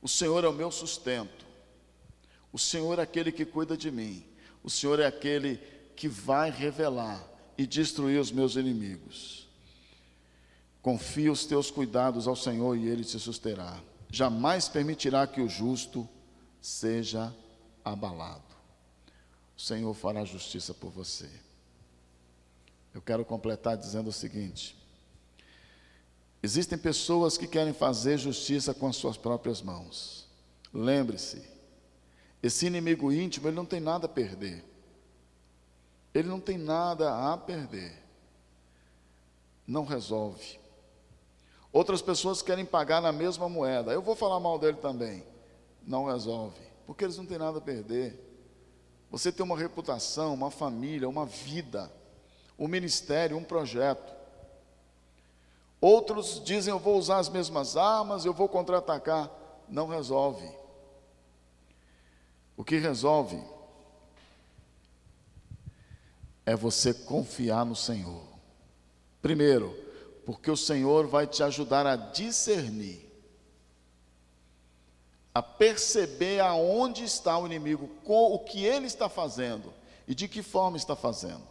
o 0.00 0.08
Senhor 0.08 0.44
é 0.44 0.48
o 0.48 0.52
meu 0.52 0.70
sustento, 0.70 1.44
o 2.52 2.58
Senhor 2.58 3.00
é 3.00 3.02
aquele 3.02 3.32
que 3.32 3.44
cuida 3.44 3.76
de 3.76 3.90
mim, 3.90 4.24
o 4.62 4.70
Senhor 4.70 5.00
é 5.00 5.06
aquele 5.06 5.56
que 5.96 6.06
vai 6.06 6.50
revelar 6.50 7.28
e 7.58 7.66
destruir 7.66 8.20
os 8.20 8.30
meus 8.30 8.54
inimigos. 8.54 9.48
Confia 10.80 11.30
os 11.30 11.44
teus 11.44 11.70
cuidados 11.70 12.28
ao 12.28 12.36
Senhor 12.36 12.76
e 12.76 12.88
ele 12.88 13.04
te 13.04 13.18
susterá. 13.18 13.80
Jamais 14.08 14.68
permitirá 14.68 15.26
que 15.26 15.40
o 15.40 15.48
justo 15.48 16.08
seja 16.60 17.34
abalado. 17.84 18.42
O 19.56 19.60
Senhor 19.60 19.94
fará 19.94 20.24
justiça 20.24 20.72
por 20.74 20.90
você. 20.90 21.30
Eu 22.94 23.00
quero 23.00 23.24
completar 23.24 23.76
dizendo 23.76 24.08
o 24.08 24.12
seguinte: 24.12 24.76
existem 26.42 26.76
pessoas 26.76 27.38
que 27.38 27.46
querem 27.46 27.72
fazer 27.72 28.18
justiça 28.18 28.74
com 28.74 28.88
as 28.88 28.96
suas 28.96 29.16
próprias 29.16 29.62
mãos. 29.62 30.28
Lembre-se, 30.72 31.42
esse 32.42 32.66
inimigo 32.66 33.12
íntimo, 33.12 33.48
ele 33.48 33.56
não 33.56 33.64
tem 33.64 33.80
nada 33.80 34.06
a 34.06 34.08
perder. 34.08 34.64
Ele 36.12 36.28
não 36.28 36.40
tem 36.40 36.58
nada 36.58 37.32
a 37.32 37.36
perder. 37.36 38.02
Não 39.66 39.84
resolve. 39.84 40.60
Outras 41.72 42.02
pessoas 42.02 42.42
querem 42.42 42.66
pagar 42.66 43.00
na 43.00 43.12
mesma 43.12 43.48
moeda. 43.48 43.92
Eu 43.92 44.02
vou 44.02 44.14
falar 44.14 44.38
mal 44.40 44.58
dele 44.58 44.76
também. 44.76 45.24
Não 45.86 46.04
resolve, 46.04 46.60
porque 46.86 47.04
eles 47.04 47.16
não 47.16 47.24
têm 47.24 47.38
nada 47.38 47.58
a 47.58 47.62
perder. 47.62 48.18
Você 49.10 49.32
tem 49.32 49.44
uma 49.44 49.58
reputação, 49.58 50.34
uma 50.34 50.50
família, 50.50 51.08
uma 51.08 51.26
vida, 51.26 51.92
um 52.58 52.68
ministério, 52.68 53.36
um 53.36 53.44
projeto. 53.44 54.12
Outros 55.82 56.40
dizem: 56.44 56.70
Eu 56.70 56.78
vou 56.78 56.96
usar 56.96 57.18
as 57.18 57.28
mesmas 57.28 57.76
armas, 57.76 58.24
eu 58.24 58.32
vou 58.32 58.48
contra-atacar. 58.48 59.28
Não 59.68 59.88
resolve. 59.88 60.48
O 62.56 62.62
que 62.62 62.76
resolve 62.76 63.42
é 66.46 66.54
você 66.54 66.94
confiar 66.94 67.66
no 67.66 67.74
Senhor. 67.74 68.22
Primeiro, 69.20 69.76
porque 70.24 70.52
o 70.52 70.56
Senhor 70.56 71.08
vai 71.08 71.26
te 71.26 71.42
ajudar 71.42 71.84
a 71.84 71.96
discernir, 71.96 73.10
a 75.34 75.42
perceber 75.42 76.38
aonde 76.40 77.02
está 77.02 77.36
o 77.38 77.46
inimigo, 77.46 77.88
com 78.04 78.32
o 78.32 78.38
que 78.38 78.64
ele 78.64 78.86
está 78.86 79.08
fazendo 79.08 79.72
e 80.06 80.14
de 80.14 80.28
que 80.28 80.42
forma 80.42 80.76
está 80.76 80.94
fazendo. 80.94 81.42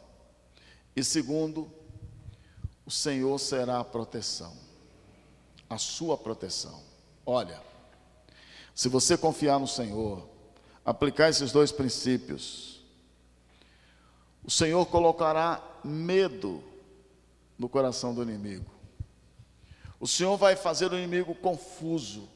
E 0.96 1.04
segundo, 1.04 1.70
o 2.92 2.94
Senhor 2.94 3.40
será 3.40 3.80
a 3.80 3.86
proteção, 3.86 4.54
a 5.70 5.78
sua 5.78 6.18
proteção. 6.18 6.84
Olha, 7.26 7.58
se 8.76 8.90
você 8.90 9.18
confiar 9.18 9.58
no 9.58 9.68
Senhor, 9.68 10.28
aplicar 10.84 11.30
esses 11.30 11.54
dois 11.54 11.72
princípios, 11.72 12.82
o 14.44 14.52
Senhor 14.52 14.86
colocará 14.88 15.64
medo 15.86 16.62
no 17.58 17.70
coração 17.70 18.14
do 18.14 18.24
inimigo. 18.24 18.70
O 19.98 20.06
Senhor 20.06 20.36
vai 20.36 20.58
fazer 20.58 20.92
o 20.92 20.98
inimigo 20.98 21.34
confuso. 21.34 22.28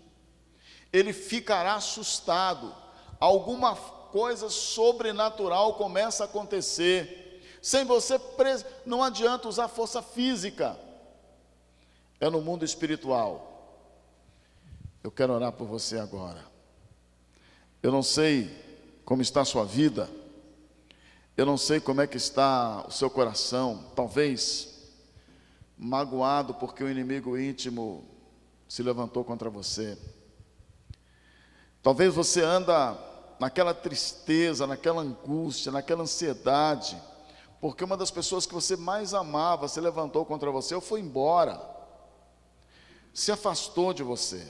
Ele 0.94 1.12
ficará 1.12 1.76
assustado. 1.76 2.74
Alguma 3.20 3.76
coisa 3.76 4.50
sobrenatural 4.50 5.74
começa 5.74 6.24
a 6.24 6.28
acontecer. 6.28 7.25
Sem 7.66 7.84
você, 7.84 8.20
pres... 8.20 8.64
não 8.86 9.04
adianta 9.04 9.48
usar 9.48 9.68
força 9.68 10.00
física. 10.00 10.78
É 12.20 12.30
no 12.30 12.40
mundo 12.40 12.64
espiritual. 12.64 13.90
Eu 15.04 15.10
quero 15.10 15.34
orar 15.34 15.52
por 15.52 15.66
você 15.66 15.98
agora. 15.98 16.46
Eu 17.82 17.92
não 17.92 18.04
sei 18.04 18.56
como 19.04 19.24
está 19.24 19.42
a 19.42 19.46
sua 19.46 19.66
vida. 19.66 20.08
Eu 21.36 21.44
não 21.44 21.58
sei 21.58 21.80
como 21.80 22.02
é 22.02 22.06
que 22.06 22.18
está 22.18 22.86
o 22.88 22.92
seu 22.92 23.10
coração. 23.10 23.84
Talvez 23.96 24.92
magoado 25.76 26.54
porque 26.54 26.84
o 26.84 26.90
inimigo 26.90 27.36
íntimo 27.36 28.08
se 28.70 28.84
levantou 28.84 29.24
contra 29.24 29.50
você. 29.50 29.98
Talvez 31.82 32.14
você 32.14 32.44
anda 32.44 32.96
naquela 33.40 33.74
tristeza, 33.74 34.68
naquela 34.68 35.02
angústia, 35.02 35.72
naquela 35.72 36.04
ansiedade, 36.04 36.96
porque 37.60 37.84
uma 37.84 37.98
das 37.98 38.12
pessoas 38.12 38.46
que 38.46 38.54
você 38.54 38.76
mais 38.76 39.14
amava 39.14 39.68
se 39.68 39.80
levantou 39.80 40.26
contra 40.26 40.52
você 40.52 40.76
ou 40.76 40.82
foi 40.82 41.00
embora, 41.00 41.60
se 43.14 43.32
afastou 43.32 43.94
de 43.94 44.04
você. 44.04 44.46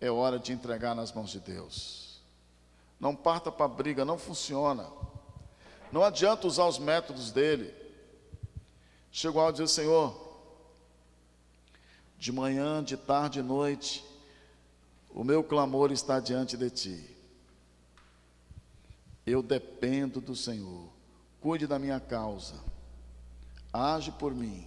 É 0.00 0.10
hora 0.10 0.38
de 0.38 0.52
entregar 0.52 0.94
nas 0.94 1.12
mãos 1.12 1.30
de 1.30 1.40
Deus. 1.40 2.20
Não 2.98 3.16
parta 3.16 3.50
para 3.50 3.66
a 3.66 3.68
briga, 3.68 4.04
não 4.04 4.18
funciona. 4.18 4.86
Não 5.90 6.04
adianta 6.04 6.46
usar 6.46 6.66
os 6.66 6.78
métodos 6.78 7.32
dele. 7.32 7.74
Chegou 9.10 9.42
ao 9.42 9.50
dizer, 9.50 9.68
Senhor, 9.68 10.14
de 12.18 12.30
manhã, 12.30 12.84
de 12.84 12.96
tarde, 12.96 13.40
de 13.40 13.48
noite, 13.48 14.04
o 15.10 15.24
meu 15.24 15.42
clamor 15.42 15.90
está 15.90 16.20
diante 16.20 16.56
de 16.56 16.70
Ti. 16.70 17.16
Eu 19.26 19.42
dependo 19.42 20.20
do 20.20 20.34
Senhor. 20.34 20.88
Cuide 21.40 21.66
da 21.66 21.78
minha 21.78 22.00
causa. 22.00 22.54
Age 23.72 24.12
por 24.12 24.34
mim. 24.34 24.66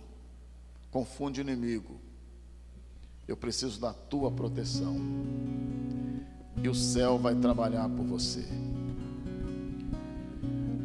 Confunde 0.91 1.41
o 1.41 1.43
inimigo. 1.43 1.99
Eu 3.27 3.37
preciso 3.37 3.79
da 3.79 3.93
tua 3.93 4.31
proteção. 4.31 4.95
E 6.61 6.69
o 6.69 6.75
céu 6.75 7.17
vai 7.17 7.35
trabalhar 7.35 7.89
por 7.89 8.05
você 8.05 8.47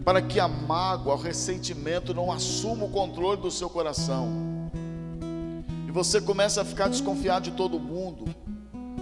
para 0.09 0.23
que 0.23 0.41
a 0.41 0.49
mágoa, 0.49 1.13
o 1.13 1.19
ressentimento 1.19 2.15
não 2.15 2.33
assuma 2.33 2.87
o 2.87 2.89
controle 2.89 3.43
do 3.43 3.51
seu 3.51 3.69
coração. 3.69 4.31
E 5.87 5.91
você 5.91 6.19
começa 6.19 6.63
a 6.63 6.65
ficar 6.65 6.89
desconfiado 6.89 7.43
de 7.43 7.51
todo 7.51 7.79
mundo, 7.79 8.25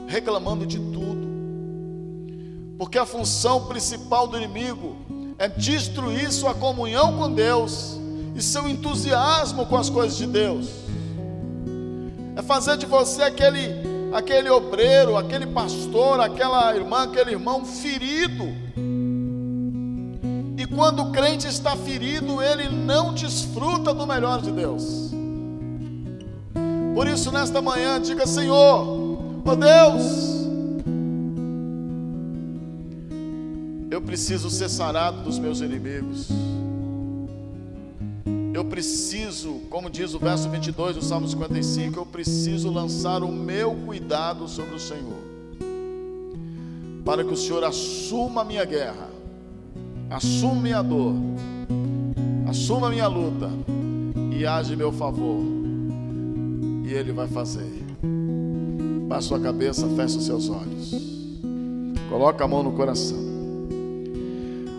reclamando 0.09 0.67
de 0.67 0.81
tudo. 0.81 1.26
Porque 2.79 2.99
a 2.99 3.07
função 3.07 3.67
principal 3.67 4.27
do 4.27 4.37
inimigo 4.37 4.97
é 5.39 5.49
destruir 5.49 6.33
sua 6.33 6.55
comunhão 6.55 7.17
com 7.17 7.33
Deus 7.33 7.99
e 8.35 8.43
seu 8.43 8.69
entusiasmo 8.69 9.67
com 9.67 9.77
as 9.77 9.89
coisas 9.89 10.17
de 10.17 10.27
Deus. 10.27 10.69
É 12.37 12.43
fazer 12.43 12.77
de 12.77 12.87
você 12.87 13.23
aquele 13.23 13.97
aquele 14.13 14.49
obreiro, 14.49 15.17
aquele 15.17 15.47
pastor, 15.47 16.21
aquela 16.21 16.75
irmã, 16.75 17.03
aquele 17.05 17.33
irmão 17.33 17.65
ferido 17.65 18.67
quando 20.77 21.03
o 21.05 21.11
crente 21.11 21.49
está 21.49 21.75
ferido, 21.75 22.43
ele 22.43 22.69
não 22.69 23.15
desfruta 23.15 23.95
do 23.95 24.07
melhor 24.07 24.43
de 24.43 24.53
Deus. 24.53 25.11
Por 26.95 27.09
isso, 27.09 27.33
nesta 27.33 27.63
manhã, 27.63 27.99
diga: 28.01 28.27
Senhor, 28.27 29.43
oh 29.45 29.57
Deus, 29.57 30.36
preciso 34.17 34.49
ser 34.49 34.71
sarado 34.71 35.21
dos 35.21 35.39
meus 35.39 35.61
inimigos. 35.61 36.29
Eu 38.55 38.65
preciso, 38.65 39.61
como 39.69 39.91
diz 39.91 40.15
o 40.15 40.19
verso 40.19 40.49
22 40.49 40.97
do 40.97 41.05
Salmo 41.05 41.29
55, 41.29 41.99
eu 41.99 42.07
preciso 42.07 42.71
lançar 42.71 43.23
o 43.23 43.31
meu 43.31 43.75
cuidado 43.85 44.49
sobre 44.49 44.75
o 44.75 44.81
Senhor, 44.81 45.19
para 47.05 47.23
que 47.23 47.31
o 47.31 47.37
Senhor 47.37 47.63
assuma 47.63 48.41
a 48.41 48.45
minha 48.47 48.65
guerra 48.65 49.07
assume 50.09 50.73
a 50.73 50.81
dor, 50.81 51.13
assuma 52.49 52.87
a 52.87 52.91
minha 52.91 53.09
luta 53.09 53.51
e 54.35 54.47
age 54.47 54.73
em 54.73 54.77
meu 54.77 54.93
favor. 54.93 55.43
E 56.87 56.91
Ele 56.91 57.13
vai 57.13 57.29
fazer. 57.29 57.85
Baixa 59.07 59.29
sua 59.29 59.41
cabeça, 59.41 59.87
fecha 59.89 60.17
os 60.17 60.25
seus 60.25 60.49
olhos. 60.49 60.95
Coloca 62.09 62.43
a 62.43 62.49
mão 62.49 62.63
no 62.63 62.73
coração. 62.73 63.26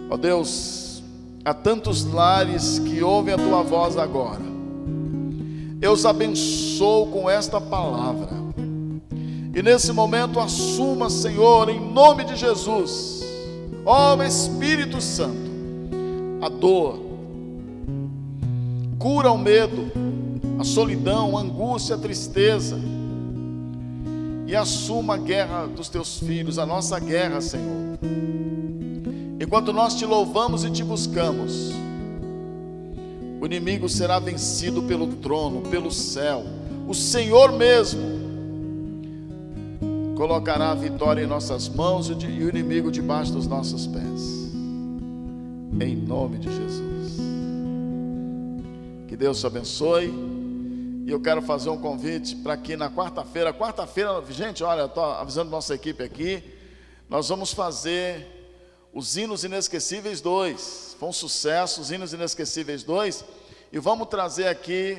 Ó 0.10 0.14
oh 0.14 0.18
Deus, 0.18 1.04
há 1.44 1.54
tantos 1.54 2.06
lares 2.06 2.80
que 2.80 3.04
ouvem 3.04 3.34
a 3.34 3.38
tua 3.38 3.62
voz 3.64 3.98
agora. 3.98 4.46
Eu 5.82 5.92
os 5.92 6.06
abençoo 6.06 7.08
com 7.08 7.30
esta 7.30 7.62
palavra. 7.62 8.30
E 9.56 9.62
nesse 9.62 9.92
momento 9.92 10.40
assuma, 10.40 11.10
Senhor, 11.10 11.70
em 11.70 11.80
nome 11.80 12.24
de 12.24 12.36
Jesus 12.36 13.18
Ó 13.90 14.18
oh, 14.18 14.22
Espírito 14.22 15.00
Santo, 15.00 15.50
a 16.42 16.50
dor, 16.50 17.00
cura 19.00 19.32
o 19.32 19.38
medo, 19.38 19.90
a 20.60 20.66
solidão, 20.66 21.38
a 21.38 21.42
angústia, 21.42 21.96
a 21.96 21.98
tristeza, 21.98 22.78
e 24.46 24.54
assuma 24.54 25.14
a 25.14 25.18
guerra 25.18 25.68
dos 25.68 25.88
teus 25.88 26.20
filhos, 26.20 26.60
a 26.60 26.66
nossa 26.66 27.00
guerra, 27.00 27.40
Senhor. 27.40 27.98
Enquanto 29.40 29.72
nós 29.72 29.94
te 29.94 30.06
louvamos 30.06 30.64
e 30.64 30.72
te 30.72 30.84
buscamos, 30.84 31.72
o 33.40 33.46
inimigo 33.46 33.88
será 33.88 34.18
vencido 34.18 34.82
pelo 34.84 35.08
trono, 35.18 35.62
pelo 35.70 35.92
céu. 35.92 36.44
O 36.88 36.94
Senhor 36.96 37.52
mesmo 37.52 38.18
colocará 40.16 40.72
a 40.72 40.76
vitória 40.76 41.22
em 41.22 41.28
nossas 41.28 41.70
mãos 41.70 42.10
e 42.10 42.14
o 42.14 42.50
inimigo 42.50 42.92
debaixo 42.92 43.32
dos 43.32 43.46
nossos 43.46 43.86
pés. 43.86 44.48
Em 45.80 45.96
nome 45.96 46.40
de 46.40 46.50
Jesus. 46.50 47.20
Que 49.08 49.16
Deus 49.16 49.40
te 49.40 49.46
abençoe. 49.46 50.12
E 51.06 51.12
eu 51.12 51.22
quero 51.22 51.44
fazer 51.44 51.70
um 51.70 51.78
convite 51.78 52.36
para 52.38 52.58
que 52.58 52.76
na 52.76 52.90
quarta-feira, 52.90 53.54
quarta-feira, 53.54 54.22
gente, 54.30 54.64
olha, 54.64 54.86
estou 54.86 55.04
avisando 55.04 55.52
nossa 55.52 55.76
equipe 55.76 56.04
aqui, 56.04 56.44
nós 57.08 57.30
vamos 57.30 57.54
fazer 57.54 58.37
os 58.98 59.16
Hinos 59.16 59.44
Inesquecíveis 59.44 60.22
2. 60.22 60.98
Foi 61.00 61.10
um 61.10 61.14
sucesso, 61.14 61.82
os 61.82 61.92
Hinos 61.92 62.14
Inesquecíveis 62.14 62.82
2. 62.82 63.24
E 63.72 63.78
vamos 63.78 64.08
trazer 64.08 64.48
aqui, 64.48 64.98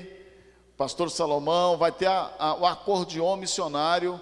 Pastor 0.76 1.11
Salomão, 1.11 1.76
vai 1.76 1.90
ter 1.90 2.07
a, 2.07 2.32
a, 2.38 2.55
o 2.55 2.64
acordeon 2.64 3.34
missionário, 3.34 4.20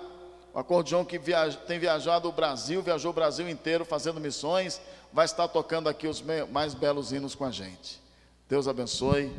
o 0.54 0.58
acordeon 0.58 1.04
que 1.04 1.20
tem 1.66 1.78
viajado 1.78 2.26
o 2.26 2.32
Brasil, 2.32 2.80
viajou 2.80 3.10
o 3.10 3.14
Brasil 3.14 3.46
inteiro 3.50 3.84
fazendo 3.84 4.18
missões, 4.18 4.80
vai 5.12 5.26
estar 5.26 5.46
tocando 5.46 5.90
aqui 5.90 6.08
os 6.08 6.24
mais 6.50 6.72
belos 6.72 7.12
hinos 7.12 7.34
com 7.34 7.44
a 7.44 7.50
gente. 7.50 8.00
Deus 8.48 8.66
abençoe. 8.66 9.30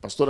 Pastor 0.00 0.22